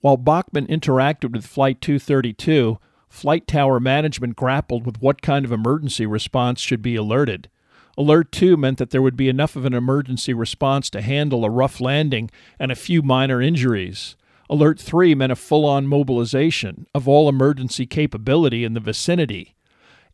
While 0.00 0.18
Bachman 0.18 0.66
interacted 0.66 1.32
with 1.32 1.46
Flight 1.46 1.80
232, 1.80 2.78
Flight 3.08 3.46
Tower 3.46 3.80
management 3.80 4.36
grappled 4.36 4.84
with 4.84 5.00
what 5.00 5.22
kind 5.22 5.46
of 5.46 5.52
emergency 5.52 6.04
response 6.04 6.60
should 6.60 6.82
be 6.82 6.96
alerted. 6.96 7.48
Alert 7.98 8.32
2 8.32 8.56
meant 8.56 8.78
that 8.78 8.90
there 8.90 9.02
would 9.02 9.16
be 9.16 9.28
enough 9.28 9.54
of 9.54 9.66
an 9.66 9.74
emergency 9.74 10.32
response 10.32 10.88
to 10.90 11.02
handle 11.02 11.44
a 11.44 11.50
rough 11.50 11.80
landing 11.80 12.30
and 12.58 12.72
a 12.72 12.76
few 12.76 13.02
minor 13.02 13.42
injuries. 13.42 14.16
Alert 14.48 14.80
3 14.80 15.14
meant 15.14 15.32
a 15.32 15.36
full 15.36 15.66
on 15.66 15.86
mobilization 15.86 16.86
of 16.94 17.06
all 17.06 17.28
emergency 17.28 17.84
capability 17.86 18.64
in 18.64 18.72
the 18.72 18.80
vicinity. 18.80 19.54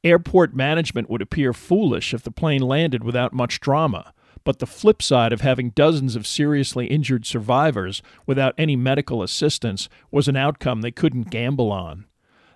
Airport 0.02 0.54
management 0.54 1.08
would 1.08 1.22
appear 1.22 1.52
foolish 1.52 2.12
if 2.12 2.22
the 2.22 2.30
plane 2.30 2.62
landed 2.62 3.04
without 3.04 3.32
much 3.32 3.60
drama, 3.60 4.12
But 4.44 4.60
the 4.60 4.66
flip 4.66 5.02
side 5.02 5.32
of 5.34 5.42
having 5.42 5.70
dozens 5.70 6.16
of 6.16 6.26
seriously 6.26 6.86
injured 6.86 7.26
survivors 7.26 8.02
without 8.26 8.54
any 8.56 8.76
medical 8.76 9.22
assistance 9.22 9.90
was 10.10 10.26
an 10.26 10.36
outcome 10.36 10.80
they 10.80 10.90
couldn't 10.90 11.30
gamble 11.30 11.70
on. 11.70 12.06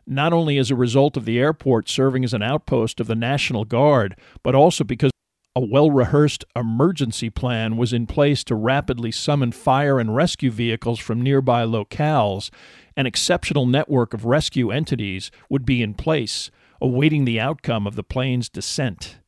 Not 0.06 0.32
only 0.32 0.58
as 0.58 0.70
a 0.70 0.74
result 0.74 1.16
of 1.16 1.26
the 1.26 1.38
airport 1.38 1.88
serving 1.88 2.24
as 2.24 2.34
an 2.34 2.42
outpost 2.42 2.98
of 2.98 3.06
the 3.06 3.14
National 3.14 3.64
Guard, 3.64 4.16
but 4.42 4.54
also 4.54 4.84
because 4.84 5.11
a 5.54 5.60
well 5.60 5.90
rehearsed 5.90 6.44
emergency 6.56 7.28
plan 7.28 7.76
was 7.76 7.92
in 7.92 8.06
place 8.06 8.42
to 8.44 8.54
rapidly 8.54 9.10
summon 9.10 9.52
fire 9.52 10.00
and 10.00 10.16
rescue 10.16 10.50
vehicles 10.50 10.98
from 10.98 11.20
nearby 11.20 11.64
locales. 11.64 12.50
An 12.96 13.06
exceptional 13.06 13.66
network 13.66 14.14
of 14.14 14.24
rescue 14.24 14.70
entities 14.70 15.30
would 15.50 15.66
be 15.66 15.82
in 15.82 15.94
place, 15.94 16.50
awaiting 16.80 17.24
the 17.24 17.40
outcome 17.40 17.86
of 17.86 17.96
the 17.96 18.02
plane's 18.02 18.48
descent. 18.48 19.18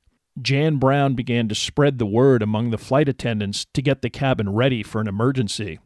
Jan 0.41 0.77
Brown 0.77 1.15
began 1.15 1.47
to 1.49 1.55
spread 1.55 1.99
the 1.99 2.07
word 2.07 2.43
among 2.43 2.71
the 2.71 2.79
flight 2.79 3.09
attendants 3.09 3.67
to 3.73 3.83
get 3.83 4.03
the 4.03 4.11
cabin 4.11 4.53
ready 4.53 4.83
for 4.83 5.01
an 5.01 5.07
emergency. 5.07 5.79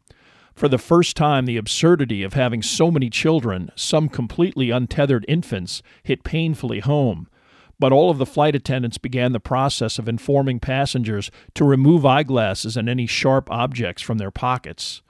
For 0.55 0.67
the 0.67 0.77
first 0.77 1.15
time, 1.15 1.45
the 1.45 1.57
absurdity 1.57 2.23
of 2.23 2.33
having 2.33 2.61
so 2.61 2.89
many 2.89 3.09
children, 3.09 3.71
some 3.75 4.09
completely 4.09 4.71
untethered 4.71 5.25
infants, 5.27 5.83
hit 6.03 6.23
painfully 6.23 6.79
home. 6.79 7.27
But 7.79 7.93
all 7.93 8.09
of 8.09 8.17
the 8.17 8.25
flight 8.25 8.55
attendants 8.55 8.97
began 8.97 9.31
the 9.31 9.39
process 9.39 9.97
of 9.97 10.09
informing 10.09 10.59
passengers 10.59 11.31
to 11.55 11.63
remove 11.63 12.05
eyeglasses 12.05 12.75
and 12.75 12.89
any 12.89 13.07
sharp 13.07 13.49
objects 13.49 14.01
from 14.01 14.17
their 14.17 14.31
pockets. 14.31 15.01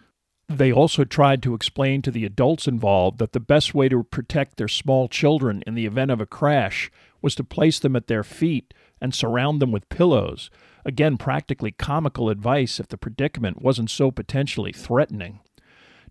They 0.47 0.71
also 0.71 1.03
tried 1.03 1.43
to 1.43 1.53
explain 1.53 2.01
to 2.01 2.11
the 2.11 2.25
adults 2.25 2.67
involved 2.67 3.19
that 3.19 3.33
the 3.33 3.39
best 3.39 3.75
way 3.75 3.87
to 3.89 4.03
protect 4.03 4.57
their 4.57 4.67
small 4.67 5.07
children 5.07 5.63
in 5.67 5.75
the 5.75 5.85
event 5.85 6.09
of 6.09 6.21
a 6.21 6.25
crash 6.25 6.91
was 7.21 7.35
to 7.35 7.43
place 7.43 7.79
them 7.79 7.95
at 7.95 8.07
their 8.07 8.23
feet 8.23 8.73
and 8.99 9.13
surround 9.13 9.61
them 9.61 9.71
with 9.71 9.89
pillows. 9.89 10.49
Again, 10.85 11.17
practically 11.17 11.71
comical 11.71 12.29
advice 12.29 12.79
if 12.79 12.87
the 12.87 12.97
predicament 12.97 13.61
wasn't 13.61 13.91
so 13.91 14.09
potentially 14.09 14.71
threatening. 14.71 15.39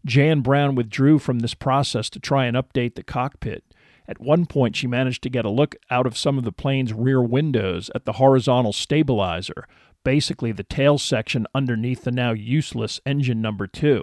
Jan 0.04 0.40
Brown 0.40 0.76
withdrew 0.76 1.18
from 1.18 1.40
this 1.40 1.54
process 1.54 2.08
to 2.10 2.20
try 2.20 2.46
and 2.46 2.56
update 2.56 2.94
the 2.94 3.02
cockpit. 3.02 3.64
At 4.08 4.20
one 4.20 4.46
point, 4.46 4.74
she 4.74 4.86
managed 4.86 5.22
to 5.24 5.30
get 5.30 5.44
a 5.44 5.50
look 5.50 5.76
out 5.90 6.06
of 6.06 6.16
some 6.16 6.38
of 6.38 6.44
the 6.44 6.52
plane's 6.52 6.94
rear 6.94 7.20
windows 7.20 7.90
at 7.94 8.06
the 8.06 8.14
horizontal 8.14 8.72
stabilizer, 8.72 9.68
basically 10.02 10.50
the 10.50 10.62
tail 10.62 10.96
section 10.96 11.46
underneath 11.54 12.04
the 12.04 12.10
now 12.10 12.32
useless 12.32 13.00
engine 13.04 13.42
number 13.42 13.66
two. 13.66 14.02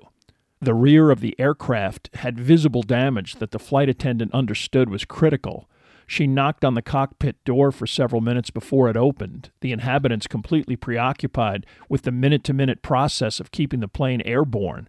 The 0.62 0.76
rear 0.76 1.10
of 1.10 1.22
the 1.22 1.36
aircraft 1.40 2.10
had 2.16 2.40
visible 2.40 2.84
damage 2.84 3.36
that 3.36 3.52
the 3.52 3.60
flight 3.60 3.90
attendant 3.90 4.32
understood 4.32 4.90
was 4.90 5.06
critical. 5.06 5.68
She 6.08 6.28
knocked 6.28 6.64
on 6.64 6.76
the 6.76 6.84
cockpit 6.84 7.44
door 7.44 7.72
for 7.72 7.88
several 7.88 8.22
minutes 8.22 8.52
before 8.52 8.90
it 8.90 8.96
opened, 8.96 9.50
the 9.62 9.72
inhabitants 9.72 10.28
completely 10.28 10.76
preoccupied 10.76 11.66
with 11.90 12.04
the 12.04 12.12
minute 12.12 12.44
to 12.44 12.54
minute 12.54 12.84
process 12.84 13.40
of 13.40 13.52
keeping 13.52 13.80
the 13.80 13.88
plane 13.88 14.22
airborne. 14.22 14.88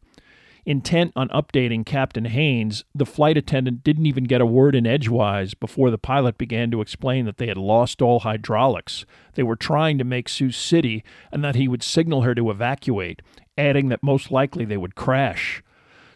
Intent 0.66 1.12
on 1.14 1.28
updating 1.28 1.86
Captain 1.86 2.24
Haynes, 2.24 2.84
the 2.92 3.06
flight 3.06 3.36
attendant 3.36 3.84
didn't 3.84 4.06
even 4.06 4.24
get 4.24 4.40
a 4.40 4.46
word 4.46 4.74
in 4.74 4.84
edgewise 4.84 5.54
before 5.54 5.92
the 5.92 5.96
pilot 5.96 6.36
began 6.36 6.72
to 6.72 6.80
explain 6.80 7.24
that 7.24 7.36
they 7.36 7.46
had 7.46 7.56
lost 7.56 8.02
all 8.02 8.18
hydraulics. 8.18 9.06
They 9.34 9.44
were 9.44 9.54
trying 9.54 9.96
to 9.98 10.04
make 10.04 10.28
Sioux 10.28 10.50
City 10.50 11.04
and 11.30 11.44
that 11.44 11.54
he 11.54 11.68
would 11.68 11.84
signal 11.84 12.22
her 12.22 12.34
to 12.34 12.50
evacuate, 12.50 13.22
adding 13.56 13.90
that 13.90 14.02
most 14.02 14.32
likely 14.32 14.64
they 14.64 14.76
would 14.76 14.96
crash. 14.96 15.62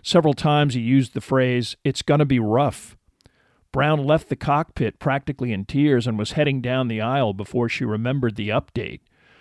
Several 0.02 0.34
times 0.34 0.74
he 0.74 0.80
used 0.80 1.14
the 1.14 1.20
phrase, 1.20 1.76
It's 1.84 2.02
gonna 2.02 2.26
be 2.26 2.40
rough. 2.40 2.96
Brown 3.70 4.04
left 4.04 4.28
the 4.28 4.34
cockpit 4.34 4.98
practically 4.98 5.52
in 5.52 5.64
tears 5.64 6.08
and 6.08 6.18
was 6.18 6.32
heading 6.32 6.60
down 6.60 6.88
the 6.88 7.00
aisle 7.00 7.34
before 7.34 7.68
she 7.68 7.84
remembered 7.84 8.34
the 8.34 8.48
update. 8.48 8.98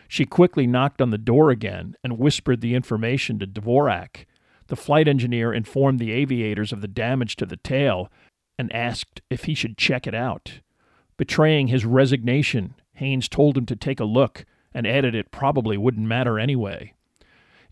She 0.08 0.28
quickly 0.28 0.68
knocked 0.68 1.02
on 1.02 1.10
the 1.10 1.18
door 1.18 1.50
again 1.50 1.96
and 2.04 2.20
whispered 2.20 2.62
the 2.62 2.76
information 2.76 3.40
to 3.40 3.48
Dvorak. 3.48 4.26
The 4.70 4.76
flight 4.76 5.08
engineer 5.08 5.52
informed 5.52 6.00
the 6.00 6.12
aviators 6.12 6.72
of 6.72 6.82
the 6.82 6.88
damage 6.88 7.36
to 7.38 7.46
the 7.46 7.58
tail 7.58 8.12
and 8.58 8.74
asked 8.74 9.22
if 9.30 9.46
he 9.46 9.56
should 9.56 9.78
check 9.78 10.06
it 10.06 10.16
out. 10.16 10.60
Betraying 11.18 11.68
his 11.68 11.86
resignation, 11.86 12.76
Haynes 12.94 13.28
told 13.28 13.58
him 13.58 13.66
to 13.66 13.76
take 13.76 14.00
a 14.00 14.06
look 14.06 14.46
and 14.74 14.86
added 14.86 15.16
it 15.16 15.32
probably 15.32 15.76
wouldn't 15.76 16.08
matter 16.08 16.40
anyway. 16.40 16.94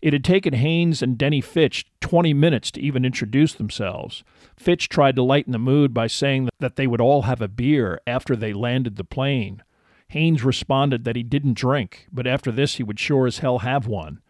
It 0.02 0.12
had 0.12 0.24
taken 0.24 0.54
Haynes 0.54 1.00
and 1.00 1.16
Denny 1.16 1.40
Fitch 1.40 1.86
20 2.00 2.34
minutes 2.34 2.70
to 2.72 2.80
even 2.80 3.04
introduce 3.04 3.54
themselves. 3.54 4.24
Fitch 4.56 4.88
tried 4.88 5.16
to 5.16 5.22
lighten 5.22 5.52
the 5.52 5.58
mood 5.58 5.94
by 5.94 6.08
saying 6.08 6.48
that 6.58 6.76
they 6.76 6.86
would 6.86 7.00
all 7.00 7.22
have 7.22 7.40
a 7.40 7.48
beer 7.48 8.00
after 8.06 8.34
they 8.34 8.52
landed 8.52 8.96
the 8.96 9.04
plane. 9.04 9.62
Haynes 10.08 10.42
responded 10.42 11.04
that 11.04 11.16
he 11.16 11.22
didn't 11.22 11.56
drink, 11.56 12.08
but 12.12 12.26
after 12.26 12.50
this 12.50 12.76
he 12.76 12.82
would 12.82 12.98
sure 12.98 13.26
as 13.26 13.38
hell 13.38 13.60
have 13.60 13.86
one. 13.86 14.20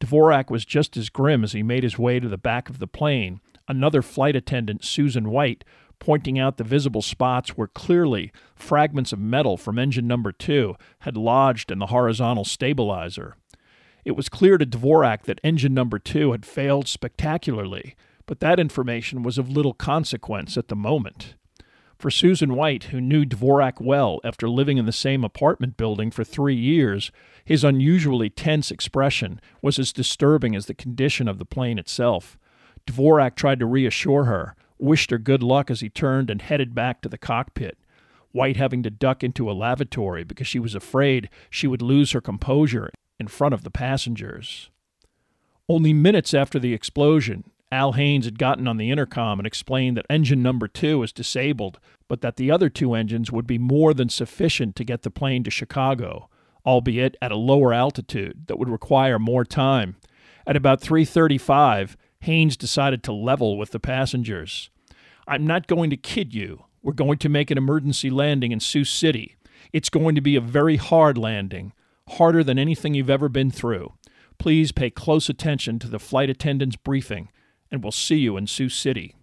Dvorak 0.00 0.50
was 0.50 0.64
just 0.64 0.96
as 0.96 1.08
grim 1.08 1.42
as 1.42 1.52
he 1.52 1.62
made 1.62 1.82
his 1.82 1.98
way 1.98 2.20
to 2.20 2.28
the 2.28 2.38
back 2.38 2.68
of 2.68 2.78
the 2.78 2.86
plane, 2.86 3.40
another 3.66 4.02
flight 4.02 4.36
attendant, 4.36 4.84
Susan 4.84 5.30
White, 5.30 5.64
pointing 5.98 6.38
out 6.38 6.56
the 6.56 6.64
visible 6.64 7.02
spots 7.02 7.50
where 7.50 7.66
clearly 7.66 8.32
fragments 8.54 9.12
of 9.12 9.18
metal 9.18 9.56
from 9.56 9.78
engine 9.78 10.06
number 10.06 10.32
two 10.32 10.76
had 11.00 11.16
lodged 11.16 11.70
in 11.70 11.78
the 11.78 11.86
horizontal 11.86 12.44
stabilizer. 12.44 13.36
It 14.04 14.16
was 14.16 14.28
clear 14.28 14.58
to 14.58 14.66
Dvorak 14.66 15.22
that 15.24 15.40
engine 15.42 15.74
number 15.74 15.98
two 15.98 16.32
had 16.32 16.46
failed 16.46 16.86
spectacularly, 16.86 17.96
but 18.26 18.40
that 18.40 18.60
information 18.60 19.22
was 19.22 19.38
of 19.38 19.50
little 19.50 19.74
consequence 19.74 20.56
at 20.56 20.68
the 20.68 20.76
moment. 20.76 21.34
For 21.98 22.12
Susan 22.12 22.54
White, 22.54 22.84
who 22.84 23.00
knew 23.00 23.24
Dvorak 23.24 23.80
well 23.80 24.20
after 24.22 24.48
living 24.48 24.78
in 24.78 24.86
the 24.86 24.92
same 24.92 25.24
apartment 25.24 25.76
building 25.76 26.12
for 26.12 26.22
three 26.22 26.54
years, 26.54 27.10
his 27.44 27.64
unusually 27.64 28.30
tense 28.30 28.70
expression 28.70 29.40
was 29.62 29.80
as 29.80 29.92
disturbing 29.92 30.54
as 30.54 30.66
the 30.66 30.74
condition 30.74 31.26
of 31.26 31.38
the 31.38 31.44
plane 31.44 31.76
itself. 31.76 32.38
Dvorak 32.86 33.34
tried 33.34 33.58
to 33.58 33.66
reassure 33.66 34.24
her, 34.24 34.54
wished 34.78 35.10
her 35.10 35.18
good 35.18 35.42
luck 35.42 35.72
as 35.72 35.80
he 35.80 35.88
turned 35.88 36.30
and 36.30 36.40
headed 36.40 36.72
back 36.72 37.02
to 37.02 37.08
the 37.08 37.18
cockpit. 37.18 37.76
White 38.30 38.56
having 38.56 38.84
to 38.84 38.90
duck 38.90 39.24
into 39.24 39.50
a 39.50 39.52
lavatory 39.52 40.22
because 40.22 40.46
she 40.46 40.60
was 40.60 40.76
afraid 40.76 41.28
she 41.50 41.66
would 41.66 41.82
lose 41.82 42.12
her 42.12 42.20
composure 42.20 42.90
in 43.18 43.26
front 43.26 43.54
of 43.54 43.64
the 43.64 43.72
passengers. 43.72 44.70
Only 45.68 45.92
minutes 45.92 46.32
after 46.32 46.60
the 46.60 46.74
explosion, 46.74 47.50
Al 47.70 47.92
Haynes 47.92 48.24
had 48.24 48.38
gotten 48.38 48.66
on 48.66 48.78
the 48.78 48.90
intercom 48.90 49.38
and 49.38 49.46
explained 49.46 49.96
that 49.96 50.06
engine 50.08 50.42
number 50.42 50.66
two 50.66 51.00
was 51.00 51.12
disabled, 51.12 51.78
but 52.08 52.22
that 52.22 52.36
the 52.36 52.50
other 52.50 52.70
two 52.70 52.94
engines 52.94 53.30
would 53.30 53.46
be 53.46 53.58
more 53.58 53.92
than 53.92 54.08
sufficient 54.08 54.74
to 54.76 54.84
get 54.84 55.02
the 55.02 55.10
plane 55.10 55.44
to 55.44 55.50
Chicago, 55.50 56.30
albeit 56.64 57.16
at 57.20 57.32
a 57.32 57.36
lower 57.36 57.74
altitude 57.74 58.46
that 58.46 58.58
would 58.58 58.70
require 58.70 59.18
more 59.18 59.44
time. 59.44 59.96
At 60.46 60.56
about 60.56 60.80
3:35, 60.80 61.96
Haynes 62.20 62.56
decided 62.56 63.02
to 63.02 63.12
level 63.12 63.58
with 63.58 63.72
the 63.72 63.80
passengers. 63.80 64.70
I'm 65.26 65.46
not 65.46 65.66
going 65.66 65.90
to 65.90 65.96
kid 65.98 66.34
you. 66.34 66.64
We're 66.82 66.94
going 66.94 67.18
to 67.18 67.28
make 67.28 67.50
an 67.50 67.58
emergency 67.58 68.08
landing 68.08 68.50
in 68.50 68.60
Sioux 68.60 68.84
City. 68.84 69.36
It's 69.74 69.90
going 69.90 70.14
to 70.14 70.22
be 70.22 70.36
a 70.36 70.40
very 70.40 70.76
hard 70.76 71.18
landing, 71.18 71.74
harder 72.08 72.42
than 72.42 72.58
anything 72.58 72.94
you've 72.94 73.10
ever 73.10 73.28
been 73.28 73.50
through. 73.50 73.92
Please 74.38 74.72
pay 74.72 74.88
close 74.88 75.28
attention 75.28 75.78
to 75.80 75.88
the 75.88 75.98
flight 75.98 76.30
attendant's 76.30 76.76
briefing 76.76 77.28
and 77.70 77.82
we'll 77.82 77.92
see 77.92 78.16
you 78.16 78.36
in 78.36 78.46
Sioux 78.46 78.68
City. 78.68 79.14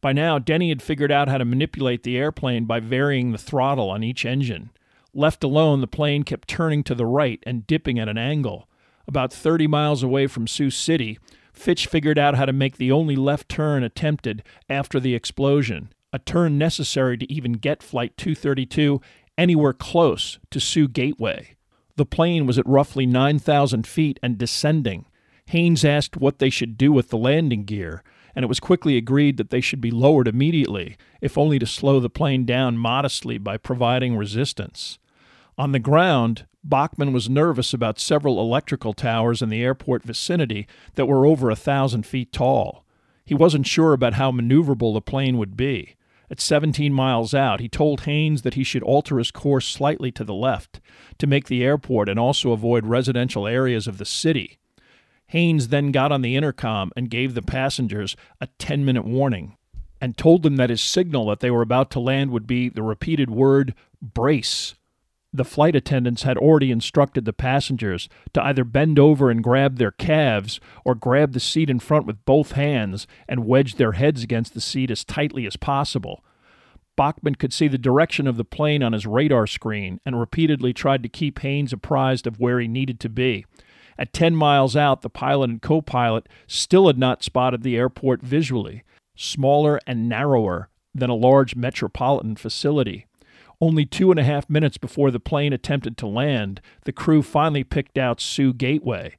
By 0.00 0.12
now, 0.12 0.38
Denny 0.38 0.68
had 0.68 0.82
figured 0.82 1.10
out 1.10 1.28
how 1.28 1.38
to 1.38 1.44
manipulate 1.44 2.02
the 2.02 2.16
airplane 2.16 2.64
by 2.64 2.80
varying 2.80 3.32
the 3.32 3.38
throttle 3.38 3.90
on 3.90 4.04
each 4.04 4.24
engine. 4.24 4.70
Left 5.14 5.42
alone, 5.42 5.80
the 5.80 5.86
plane 5.86 6.22
kept 6.22 6.48
turning 6.48 6.84
to 6.84 6.94
the 6.94 7.06
right 7.06 7.42
and 7.46 7.66
dipping 7.66 7.98
at 7.98 8.08
an 8.08 8.18
angle. 8.18 8.68
About 9.08 9.32
30 9.32 9.66
miles 9.66 10.02
away 10.02 10.26
from 10.26 10.46
Sioux 10.46 10.70
City, 10.70 11.18
Fitch 11.52 11.86
figured 11.86 12.18
out 12.18 12.34
how 12.34 12.44
to 12.44 12.52
make 12.52 12.76
the 12.76 12.92
only 12.92 13.16
left 13.16 13.48
turn 13.48 13.82
attempted 13.82 14.42
after 14.68 15.00
the 15.00 15.14
explosion, 15.14 15.90
a 16.12 16.18
turn 16.18 16.58
necessary 16.58 17.16
to 17.16 17.32
even 17.32 17.52
get 17.52 17.82
Flight 17.82 18.16
232 18.16 19.00
anywhere 19.38 19.72
close 19.72 20.38
to 20.50 20.60
Sioux 20.60 20.86
Gateway. 20.86 21.56
The 21.96 22.06
plane 22.06 22.46
was 22.46 22.58
at 22.58 22.68
roughly 22.68 23.06
9,000 23.06 23.86
feet 23.86 24.20
and 24.22 24.36
descending, 24.36 25.06
Haynes 25.48 25.84
asked 25.84 26.16
what 26.16 26.38
they 26.38 26.50
should 26.50 26.76
do 26.76 26.92
with 26.92 27.10
the 27.10 27.18
landing 27.18 27.64
gear, 27.64 28.02
and 28.34 28.42
it 28.42 28.48
was 28.48 28.60
quickly 28.60 28.96
agreed 28.96 29.36
that 29.36 29.50
they 29.50 29.60
should 29.60 29.80
be 29.80 29.90
lowered 29.90 30.26
immediately, 30.26 30.96
if 31.20 31.38
only 31.38 31.58
to 31.58 31.66
slow 31.66 32.00
the 32.00 32.10
plane 32.10 32.44
down 32.44 32.76
modestly 32.76 33.38
by 33.38 33.56
providing 33.56 34.16
resistance. 34.16 34.98
On 35.56 35.72
the 35.72 35.78
ground, 35.78 36.46
Bachman 36.64 37.12
was 37.12 37.30
nervous 37.30 37.72
about 37.72 38.00
several 38.00 38.40
electrical 38.40 38.92
towers 38.92 39.40
in 39.40 39.48
the 39.48 39.62
airport 39.62 40.02
vicinity 40.02 40.66
that 40.96 41.06
were 41.06 41.24
over 41.24 41.48
a 41.48 41.56
thousand 41.56 42.04
feet 42.04 42.32
tall. 42.32 42.84
He 43.24 43.34
wasn't 43.34 43.66
sure 43.66 43.92
about 43.92 44.14
how 44.14 44.32
maneuverable 44.32 44.94
the 44.94 45.00
plane 45.00 45.38
would 45.38 45.56
be. 45.56 45.94
At 46.28 46.40
17 46.40 46.92
miles 46.92 47.34
out, 47.34 47.60
he 47.60 47.68
told 47.68 48.00
Haynes 48.00 48.42
that 48.42 48.54
he 48.54 48.64
should 48.64 48.82
alter 48.82 49.18
his 49.18 49.30
course 49.30 49.66
slightly 49.66 50.10
to 50.12 50.24
the 50.24 50.34
left 50.34 50.80
to 51.18 51.26
make 51.28 51.46
the 51.46 51.62
airport 51.62 52.08
and 52.08 52.18
also 52.18 52.50
avoid 52.50 52.84
residential 52.84 53.46
areas 53.46 53.86
of 53.86 53.98
the 53.98 54.04
city. 54.04 54.58
Haynes 55.28 55.68
then 55.68 55.90
got 55.90 56.12
on 56.12 56.22
the 56.22 56.36
intercom 56.36 56.92
and 56.96 57.10
gave 57.10 57.34
the 57.34 57.42
passengers 57.42 58.16
a 58.40 58.48
10 58.58 58.84
minute 58.84 59.04
warning 59.04 59.56
and 60.00 60.16
told 60.16 60.42
them 60.42 60.56
that 60.56 60.70
his 60.70 60.80
signal 60.80 61.26
that 61.26 61.40
they 61.40 61.50
were 61.50 61.62
about 61.62 61.90
to 61.92 62.00
land 62.00 62.30
would 62.30 62.46
be 62.46 62.68
the 62.68 62.82
repeated 62.82 63.30
word 63.30 63.74
brace. 64.00 64.74
The 65.32 65.44
flight 65.44 65.74
attendants 65.74 66.22
had 66.22 66.38
already 66.38 66.70
instructed 66.70 67.24
the 67.24 67.32
passengers 67.32 68.08
to 68.32 68.42
either 68.42 68.64
bend 68.64 68.98
over 68.98 69.30
and 69.30 69.42
grab 69.42 69.76
their 69.76 69.90
calves 69.90 70.60
or 70.84 70.94
grab 70.94 71.32
the 71.32 71.40
seat 71.40 71.68
in 71.68 71.80
front 71.80 72.06
with 72.06 72.24
both 72.24 72.52
hands 72.52 73.06
and 73.28 73.46
wedge 73.46 73.74
their 73.74 73.92
heads 73.92 74.22
against 74.22 74.54
the 74.54 74.60
seat 74.60 74.90
as 74.90 75.04
tightly 75.04 75.46
as 75.46 75.56
possible. 75.56 76.24
Bachman 76.96 77.34
could 77.34 77.52
see 77.52 77.68
the 77.68 77.76
direction 77.76 78.26
of 78.26 78.38
the 78.38 78.44
plane 78.44 78.82
on 78.82 78.94
his 78.94 79.06
radar 79.06 79.46
screen 79.46 80.00
and 80.06 80.18
repeatedly 80.18 80.72
tried 80.72 81.02
to 81.02 81.08
keep 81.10 81.40
Haynes 81.40 81.72
apprised 81.72 82.26
of 82.26 82.40
where 82.40 82.58
he 82.58 82.68
needed 82.68 82.98
to 83.00 83.10
be. 83.10 83.44
At 83.98 84.12
10 84.12 84.36
miles 84.36 84.76
out, 84.76 85.02
the 85.02 85.10
pilot 85.10 85.50
and 85.50 85.62
co 85.62 85.80
pilot 85.80 86.28
still 86.46 86.86
had 86.86 86.98
not 86.98 87.22
spotted 87.22 87.62
the 87.62 87.76
airport 87.76 88.22
visually, 88.22 88.82
smaller 89.14 89.80
and 89.86 90.08
narrower 90.08 90.68
than 90.94 91.10
a 91.10 91.14
large 91.14 91.56
metropolitan 91.56 92.36
facility. 92.36 93.06
Only 93.60 93.86
two 93.86 94.10
and 94.10 94.20
a 94.20 94.24
half 94.24 94.50
minutes 94.50 94.76
before 94.76 95.10
the 95.10 95.20
plane 95.20 95.52
attempted 95.52 95.96
to 95.98 96.06
land, 96.06 96.60
the 96.84 96.92
crew 96.92 97.22
finally 97.22 97.64
picked 97.64 97.96
out 97.96 98.20
Sioux 98.20 98.52
Gateway. 98.52 99.16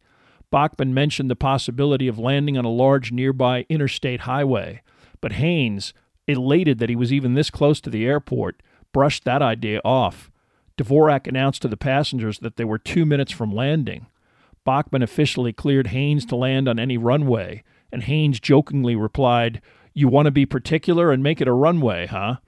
Bachman 0.51 0.93
mentioned 0.93 1.29
the 1.29 1.35
possibility 1.35 2.07
of 2.07 2.19
landing 2.19 2.57
on 2.57 2.65
a 2.65 2.69
large 2.69 3.11
nearby 3.11 3.65
interstate 3.67 4.21
highway, 4.21 4.81
but 5.21 5.33
Haynes, 5.33 5.93
elated 6.27 6.77
that 6.79 6.89
he 6.89 6.95
was 6.95 7.11
even 7.11 7.33
this 7.33 7.49
close 7.49 7.81
to 7.81 7.89
the 7.89 8.05
airport, 8.05 8.61
brushed 8.93 9.23
that 9.23 9.41
idea 9.41 9.81
off. 9.83 10.29
Dvorak 10.77 11.25
announced 11.25 11.61
to 11.63 11.67
the 11.67 11.77
passengers 11.77 12.39
that 12.39 12.57
they 12.57 12.65
were 12.65 12.77
two 12.77 13.05
minutes 13.05 13.31
from 13.31 13.51
landing. 13.51 14.05
Bachman 14.67 15.01
officially 15.01 15.53
cleared 15.53 15.87
Haynes 15.87 16.25
to 16.25 16.35
land 16.35 16.67
on 16.67 16.77
any 16.77 16.97
runway, 16.97 17.63
and 17.89 18.03
Haynes 18.03 18.41
jokingly 18.41 18.97
replied, 18.97 19.61
You 19.93 20.09
want 20.09 20.25
to 20.25 20.31
be 20.31 20.45
particular 20.45 21.09
and 21.09 21.23
make 21.23 21.39
it 21.39 21.47
a 21.47 21.53
runway, 21.53 22.05
huh? 22.05 22.39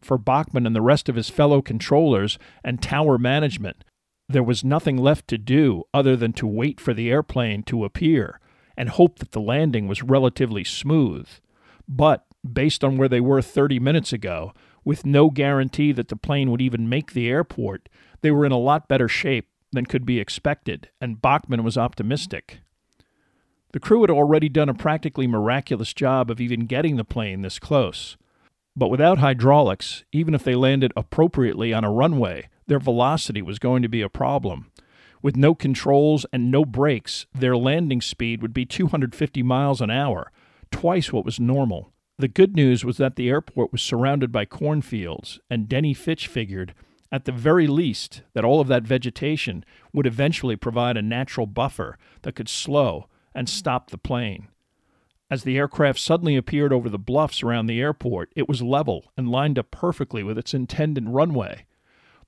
for 0.00 0.16
Bachman 0.16 0.64
and 0.64 0.76
the 0.76 0.80
rest 0.80 1.08
of 1.08 1.16
his 1.16 1.28
fellow 1.28 1.60
controllers 1.60 2.38
and 2.62 2.80
tower 2.80 3.18
management, 3.18 3.82
there 4.28 4.44
was 4.44 4.62
nothing 4.62 4.96
left 4.96 5.26
to 5.26 5.38
do 5.38 5.82
other 5.92 6.14
than 6.14 6.32
to 6.34 6.46
wait 6.46 6.80
for 6.80 6.94
the 6.94 7.10
airplane 7.10 7.64
to 7.64 7.84
appear 7.84 8.38
and 8.76 8.90
hope 8.90 9.18
that 9.18 9.32
the 9.32 9.40
landing 9.40 9.88
was 9.88 10.04
relatively 10.04 10.62
smooth. 10.62 11.28
But, 11.88 12.26
based 12.48 12.84
on 12.84 12.96
where 12.96 13.08
they 13.08 13.20
were 13.20 13.42
30 13.42 13.80
minutes 13.80 14.12
ago, 14.12 14.52
with 14.84 15.04
no 15.04 15.30
guarantee 15.30 15.90
that 15.90 16.06
the 16.06 16.14
plane 16.14 16.52
would 16.52 16.60
even 16.60 16.88
make 16.88 17.12
the 17.12 17.28
airport, 17.28 17.88
they 18.20 18.30
were 18.30 18.46
in 18.46 18.52
a 18.52 18.56
lot 18.56 18.86
better 18.86 19.08
shape 19.08 19.48
than 19.72 19.86
could 19.86 20.06
be 20.06 20.20
expected, 20.20 20.90
and 21.00 21.20
Bachman 21.20 21.64
was 21.64 21.76
optimistic. 21.76 22.60
The 23.72 23.80
crew 23.80 24.00
had 24.00 24.10
already 24.10 24.48
done 24.48 24.68
a 24.68 24.74
practically 24.74 25.26
miraculous 25.26 25.92
job 25.92 26.30
of 26.30 26.40
even 26.40 26.66
getting 26.66 26.96
the 26.96 27.04
plane 27.04 27.42
this 27.42 27.58
close. 27.58 28.16
But 28.74 28.88
without 28.88 29.18
hydraulics, 29.18 30.04
even 30.12 30.34
if 30.34 30.44
they 30.44 30.54
landed 30.54 30.92
appropriately 30.96 31.72
on 31.72 31.84
a 31.84 31.90
runway, 31.90 32.48
their 32.66 32.78
velocity 32.78 33.42
was 33.42 33.58
going 33.58 33.82
to 33.82 33.88
be 33.88 34.02
a 34.02 34.08
problem. 34.08 34.70
With 35.22 35.36
no 35.36 35.54
controls 35.54 36.26
and 36.32 36.50
no 36.50 36.64
brakes, 36.64 37.26
their 37.34 37.56
landing 37.56 38.00
speed 38.00 38.42
would 38.42 38.52
be 38.52 38.66
250 38.66 39.42
miles 39.42 39.80
an 39.80 39.90
hour, 39.90 40.30
twice 40.70 41.12
what 41.12 41.24
was 41.24 41.40
normal. 41.40 41.92
The 42.18 42.28
good 42.28 42.54
news 42.54 42.84
was 42.84 42.96
that 42.96 43.16
the 43.16 43.28
airport 43.28 43.72
was 43.72 43.82
surrounded 43.82 44.32
by 44.32 44.44
cornfields, 44.44 45.38
and 45.50 45.68
Denny 45.68 45.92
Fitch 45.92 46.28
figured, 46.28 46.74
at 47.12 47.24
the 47.24 47.32
very 47.32 47.66
least, 47.66 48.22
that 48.34 48.44
all 48.44 48.60
of 48.60 48.68
that 48.68 48.82
vegetation 48.82 49.64
would 49.92 50.06
eventually 50.06 50.56
provide 50.56 50.96
a 50.96 51.02
natural 51.02 51.46
buffer 51.46 51.98
that 52.22 52.34
could 52.34 52.48
slow 52.48 53.08
and 53.34 53.48
stop 53.48 53.90
the 53.90 53.98
plane. 53.98 54.48
As 55.30 55.42
the 55.42 55.58
aircraft 55.58 55.98
suddenly 55.98 56.36
appeared 56.36 56.72
over 56.72 56.88
the 56.88 56.98
bluffs 56.98 57.42
around 57.42 57.66
the 57.66 57.80
airport, 57.80 58.32
it 58.36 58.48
was 58.48 58.62
level 58.62 59.12
and 59.16 59.28
lined 59.28 59.58
up 59.58 59.70
perfectly 59.70 60.22
with 60.22 60.38
its 60.38 60.54
intended 60.54 61.08
runway. 61.08 61.66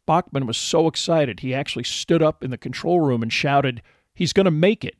Bachman 0.04 0.46
was 0.46 0.56
so 0.56 0.86
excited 0.86 1.40
he 1.40 1.54
actually 1.54 1.84
stood 1.84 2.22
up 2.22 2.42
in 2.42 2.50
the 2.50 2.58
control 2.58 3.00
room 3.00 3.22
and 3.22 3.32
shouted, 3.32 3.82
He's 4.14 4.32
going 4.32 4.46
to 4.46 4.50
make 4.50 4.84
it! 4.84 4.96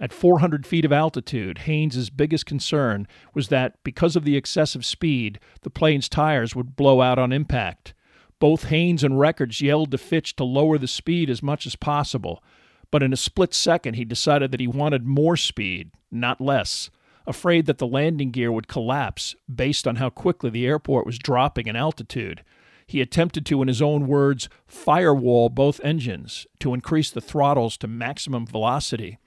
At 0.00 0.12
400 0.12 0.64
feet 0.64 0.84
of 0.84 0.92
altitude, 0.92 1.58
Haynes's 1.58 2.08
biggest 2.08 2.46
concern 2.46 3.08
was 3.34 3.48
that, 3.48 3.82
because 3.82 4.14
of 4.14 4.24
the 4.24 4.36
excessive 4.36 4.84
speed, 4.84 5.40
the 5.62 5.70
plane's 5.70 6.08
tires 6.08 6.54
would 6.54 6.76
blow 6.76 7.00
out 7.00 7.18
on 7.18 7.32
impact. 7.32 7.94
Both 8.38 8.68
Haynes 8.68 9.02
and 9.02 9.18
Records 9.18 9.60
yelled 9.60 9.90
to 9.90 9.98
Fitch 9.98 10.36
to 10.36 10.44
lower 10.44 10.78
the 10.78 10.86
speed 10.86 11.28
as 11.28 11.42
much 11.42 11.66
as 11.66 11.76
possible, 11.76 12.42
but 12.90 13.02
in 13.02 13.12
a 13.12 13.16
split 13.16 13.52
second 13.52 13.94
he 13.94 14.04
decided 14.04 14.50
that 14.52 14.60
he 14.60 14.66
wanted 14.66 15.06
more 15.06 15.36
speed, 15.36 15.90
not 16.10 16.40
less 16.40 16.90
afraid 17.28 17.66
that 17.66 17.76
the 17.76 17.86
landing 17.86 18.30
gear 18.30 18.50
would 18.50 18.66
collapse 18.66 19.36
based 19.54 19.86
on 19.86 19.96
how 19.96 20.08
quickly 20.08 20.48
the 20.48 20.66
airport 20.66 21.04
was 21.06 21.18
dropping 21.18 21.66
in 21.66 21.76
altitude. 21.76 22.42
He 22.86 23.02
attempted 23.02 23.44
to, 23.46 23.60
in 23.60 23.68
his 23.68 23.82
own 23.82 24.06
words, 24.06 24.48
firewall 24.66 25.50
both 25.50 25.78
engines 25.84 26.46
to 26.60 26.72
increase 26.72 27.10
the 27.10 27.20
throttles 27.20 27.76
to 27.78 27.86
maximum 27.86 28.46
velocity. 28.46 29.18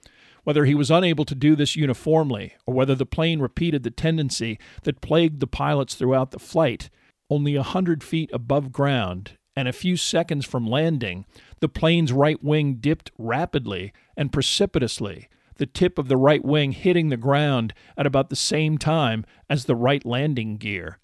Whether 0.43 0.65
he 0.65 0.73
was 0.73 0.89
unable 0.89 1.25
to 1.25 1.35
do 1.35 1.55
this 1.55 1.75
uniformly, 1.75 2.55
or 2.65 2.73
whether 2.73 2.95
the 2.95 3.05
plane 3.05 3.39
repeated 3.39 3.83
the 3.83 3.91
tendency 3.91 4.57
that 4.81 5.01
plagued 5.01 5.39
the 5.39 5.47
pilots 5.47 5.93
throughout 5.93 6.31
the 6.31 6.39
flight, 6.39 6.89
only 7.31 7.55
a 7.55 7.63
hundred 7.63 8.03
feet 8.03 8.29
above 8.31 8.71
ground 8.71 9.37
and 9.55 9.67
a 9.67 9.73
few 9.73 9.97
seconds 9.97 10.45
from 10.45 10.67
landing, 10.67 11.25
the 11.59 11.69
plane's 11.69 12.13
right 12.13 12.43
wing 12.43 12.75
dipped 12.75 13.11
rapidly 13.17 13.91
and 14.15 14.31
precipitously 14.31 15.27
the 15.61 15.65
tip 15.67 15.99
of 15.99 16.07
the 16.07 16.17
right 16.17 16.43
wing 16.43 16.71
hitting 16.71 17.09
the 17.09 17.17
ground 17.17 17.71
at 17.95 18.07
about 18.07 18.31
the 18.31 18.35
same 18.35 18.79
time 18.79 19.23
as 19.47 19.65
the 19.65 19.75
right 19.75 20.03
landing 20.03 20.57
gear. 20.57 20.97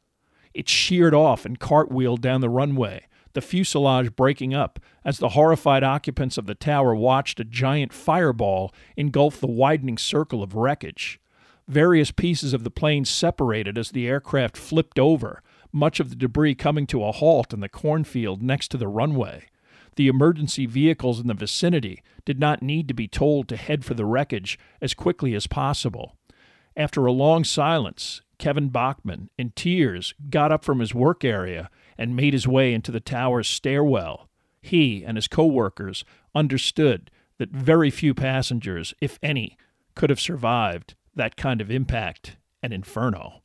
It 0.52 0.68
sheared 0.68 1.14
off 1.14 1.46
and 1.46 1.60
cartwheeled 1.60 2.22
down 2.22 2.42
the 2.42 2.50
runway, 2.50 3.06
the 3.34 3.42
fuselage 3.42 4.16
breaking 4.16 4.56
up 4.56 4.80
as 5.06 5.20
the 5.20 5.30
horrified 5.30 5.84
occupants 5.84 6.40
of 6.40 6.48
the 6.48 6.56
tower 6.56 6.96
watched 6.96 7.40
a 7.40 7.44
giant 7.44 7.94
fireball 7.94 8.74
engulf 8.96 9.40
the 9.40 9.46
widening 9.46 10.00
circle 10.00 10.42
of 10.42 10.56
wreckage. 10.56 11.20
Various 11.68 12.10
pieces 12.10 12.52
of 12.52 12.64
the 12.64 12.72
plane 12.72 13.06
separated 13.06 13.78
as 13.78 13.92
the 13.92 14.08
aircraft 14.08 14.58
flipped 14.58 14.98
over, 14.98 15.44
much 15.72 16.00
of 16.00 16.10
the 16.10 16.16
debris 16.16 16.56
coming 16.56 16.88
to 16.88 17.04
a 17.04 17.12
halt 17.12 17.54
in 17.54 17.60
the 17.60 17.70
cornfield 17.70 18.42
next 18.42 18.70
to 18.70 18.78
the 18.78 18.88
runway. 18.88 19.46
The 19.96 20.08
emergency 20.08 20.66
vehicles 20.66 21.20
in 21.20 21.28
the 21.28 21.34
vicinity 21.34 22.04
did 22.24 22.40
not 22.40 22.62
need 22.62 22.88
to 22.88 22.94
be 22.94 23.08
told 23.08 23.48
to 23.48 23.58
head 23.58 23.84
for 23.84 23.96
the 23.96 24.06
wreckage 24.06 24.60
as 24.82 24.94
quickly 24.94 25.34
as 25.34 25.48
possible. 25.48 26.16
After 26.76 27.06
a 27.06 27.12
long 27.12 27.44
silence, 27.44 28.22
Kevin 28.38 28.70
Bachman, 28.70 29.32
in 29.38 29.52
tears, 29.56 30.14
got 30.30 30.52
up 30.52 30.64
from 30.64 30.80
his 30.80 30.94
work 30.94 31.26
area 31.26 31.72
and 31.98 32.16
made 32.16 32.34
his 32.34 32.48
way 32.48 32.74
into 32.74 32.92
the 32.92 33.00
tower's 33.00 33.48
stairwell. 33.48 34.30
He 34.62 35.04
and 35.04 35.18
his 35.18 35.28
co-workers 35.28 36.06
understood 36.36 37.10
that 37.40 37.50
very 37.50 37.90
few 37.90 38.14
passengers, 38.14 38.94
if 39.02 39.18
any, 39.24 39.58
could 39.96 40.12
have 40.12 40.20
survived 40.20 40.94
that 41.16 41.36
kind 41.36 41.62
of 41.62 41.72
impact 41.72 42.38
and 42.62 42.72
inferno. 42.72 43.42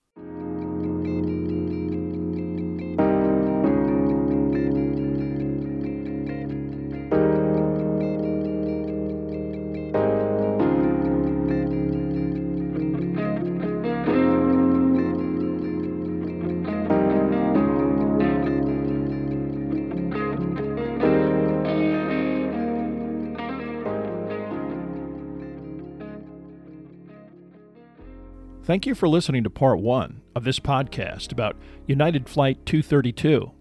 Thank 28.73 28.87
you 28.87 28.95
for 28.95 29.07
listening 29.07 29.45
to 29.45 29.51
part 29.51 29.81
one 29.81 30.23
of 30.35 30.45
this 30.45 30.59
podcast 30.59 31.31
about 31.31 31.59
United 31.87 32.27
Flight 32.27 32.65
232. 32.65 33.53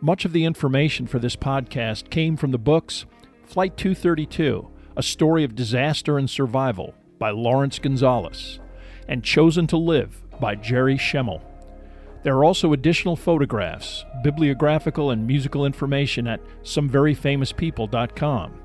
Much 0.00 0.24
of 0.24 0.32
the 0.32 0.44
information 0.44 1.08
for 1.08 1.18
this 1.18 1.34
podcast 1.34 2.08
came 2.08 2.36
from 2.36 2.52
the 2.52 2.56
books 2.58 3.04
Flight 3.42 3.76
232, 3.76 4.68
A 4.96 5.02
Story 5.02 5.42
of 5.42 5.56
Disaster 5.56 6.18
and 6.18 6.30
Survival 6.30 6.94
by 7.18 7.30
Laurence 7.30 7.80
Gonzales 7.80 8.60
and 9.08 9.24
Chosen 9.24 9.66
to 9.66 9.76
Live 9.76 10.22
by 10.38 10.54
Jerry 10.54 10.98
Schemmel. 10.98 11.42
There 12.22 12.36
are 12.36 12.44
also 12.44 12.72
additional 12.72 13.16
photographs, 13.16 14.04
bibliographical, 14.22 15.10
and 15.10 15.26
musical 15.26 15.66
information 15.66 16.28
at 16.28 16.40
someveryfamouspeople.com. 16.62 18.60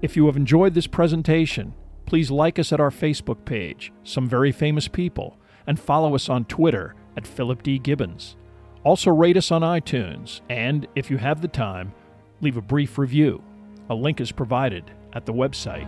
If 0.00 0.16
you 0.16 0.24
have 0.24 0.38
enjoyed 0.38 0.72
this 0.72 0.86
presentation, 0.86 1.74
Please 2.08 2.30
like 2.30 2.58
us 2.58 2.72
at 2.72 2.80
our 2.80 2.88
Facebook 2.88 3.44
page, 3.44 3.92
Some 4.02 4.30
Very 4.30 4.50
Famous 4.50 4.88
People, 4.88 5.36
and 5.66 5.78
follow 5.78 6.14
us 6.14 6.30
on 6.30 6.46
Twitter 6.46 6.94
at 7.18 7.26
Philip 7.26 7.62
D. 7.62 7.78
Gibbons. 7.78 8.34
Also, 8.82 9.10
rate 9.10 9.36
us 9.36 9.50
on 9.50 9.60
iTunes, 9.60 10.40
and 10.48 10.86
if 10.94 11.10
you 11.10 11.18
have 11.18 11.42
the 11.42 11.48
time, 11.48 11.92
leave 12.40 12.56
a 12.56 12.62
brief 12.62 12.96
review. 12.96 13.42
A 13.90 13.94
link 13.94 14.22
is 14.22 14.32
provided 14.32 14.90
at 15.12 15.26
the 15.26 15.34
website. 15.34 15.86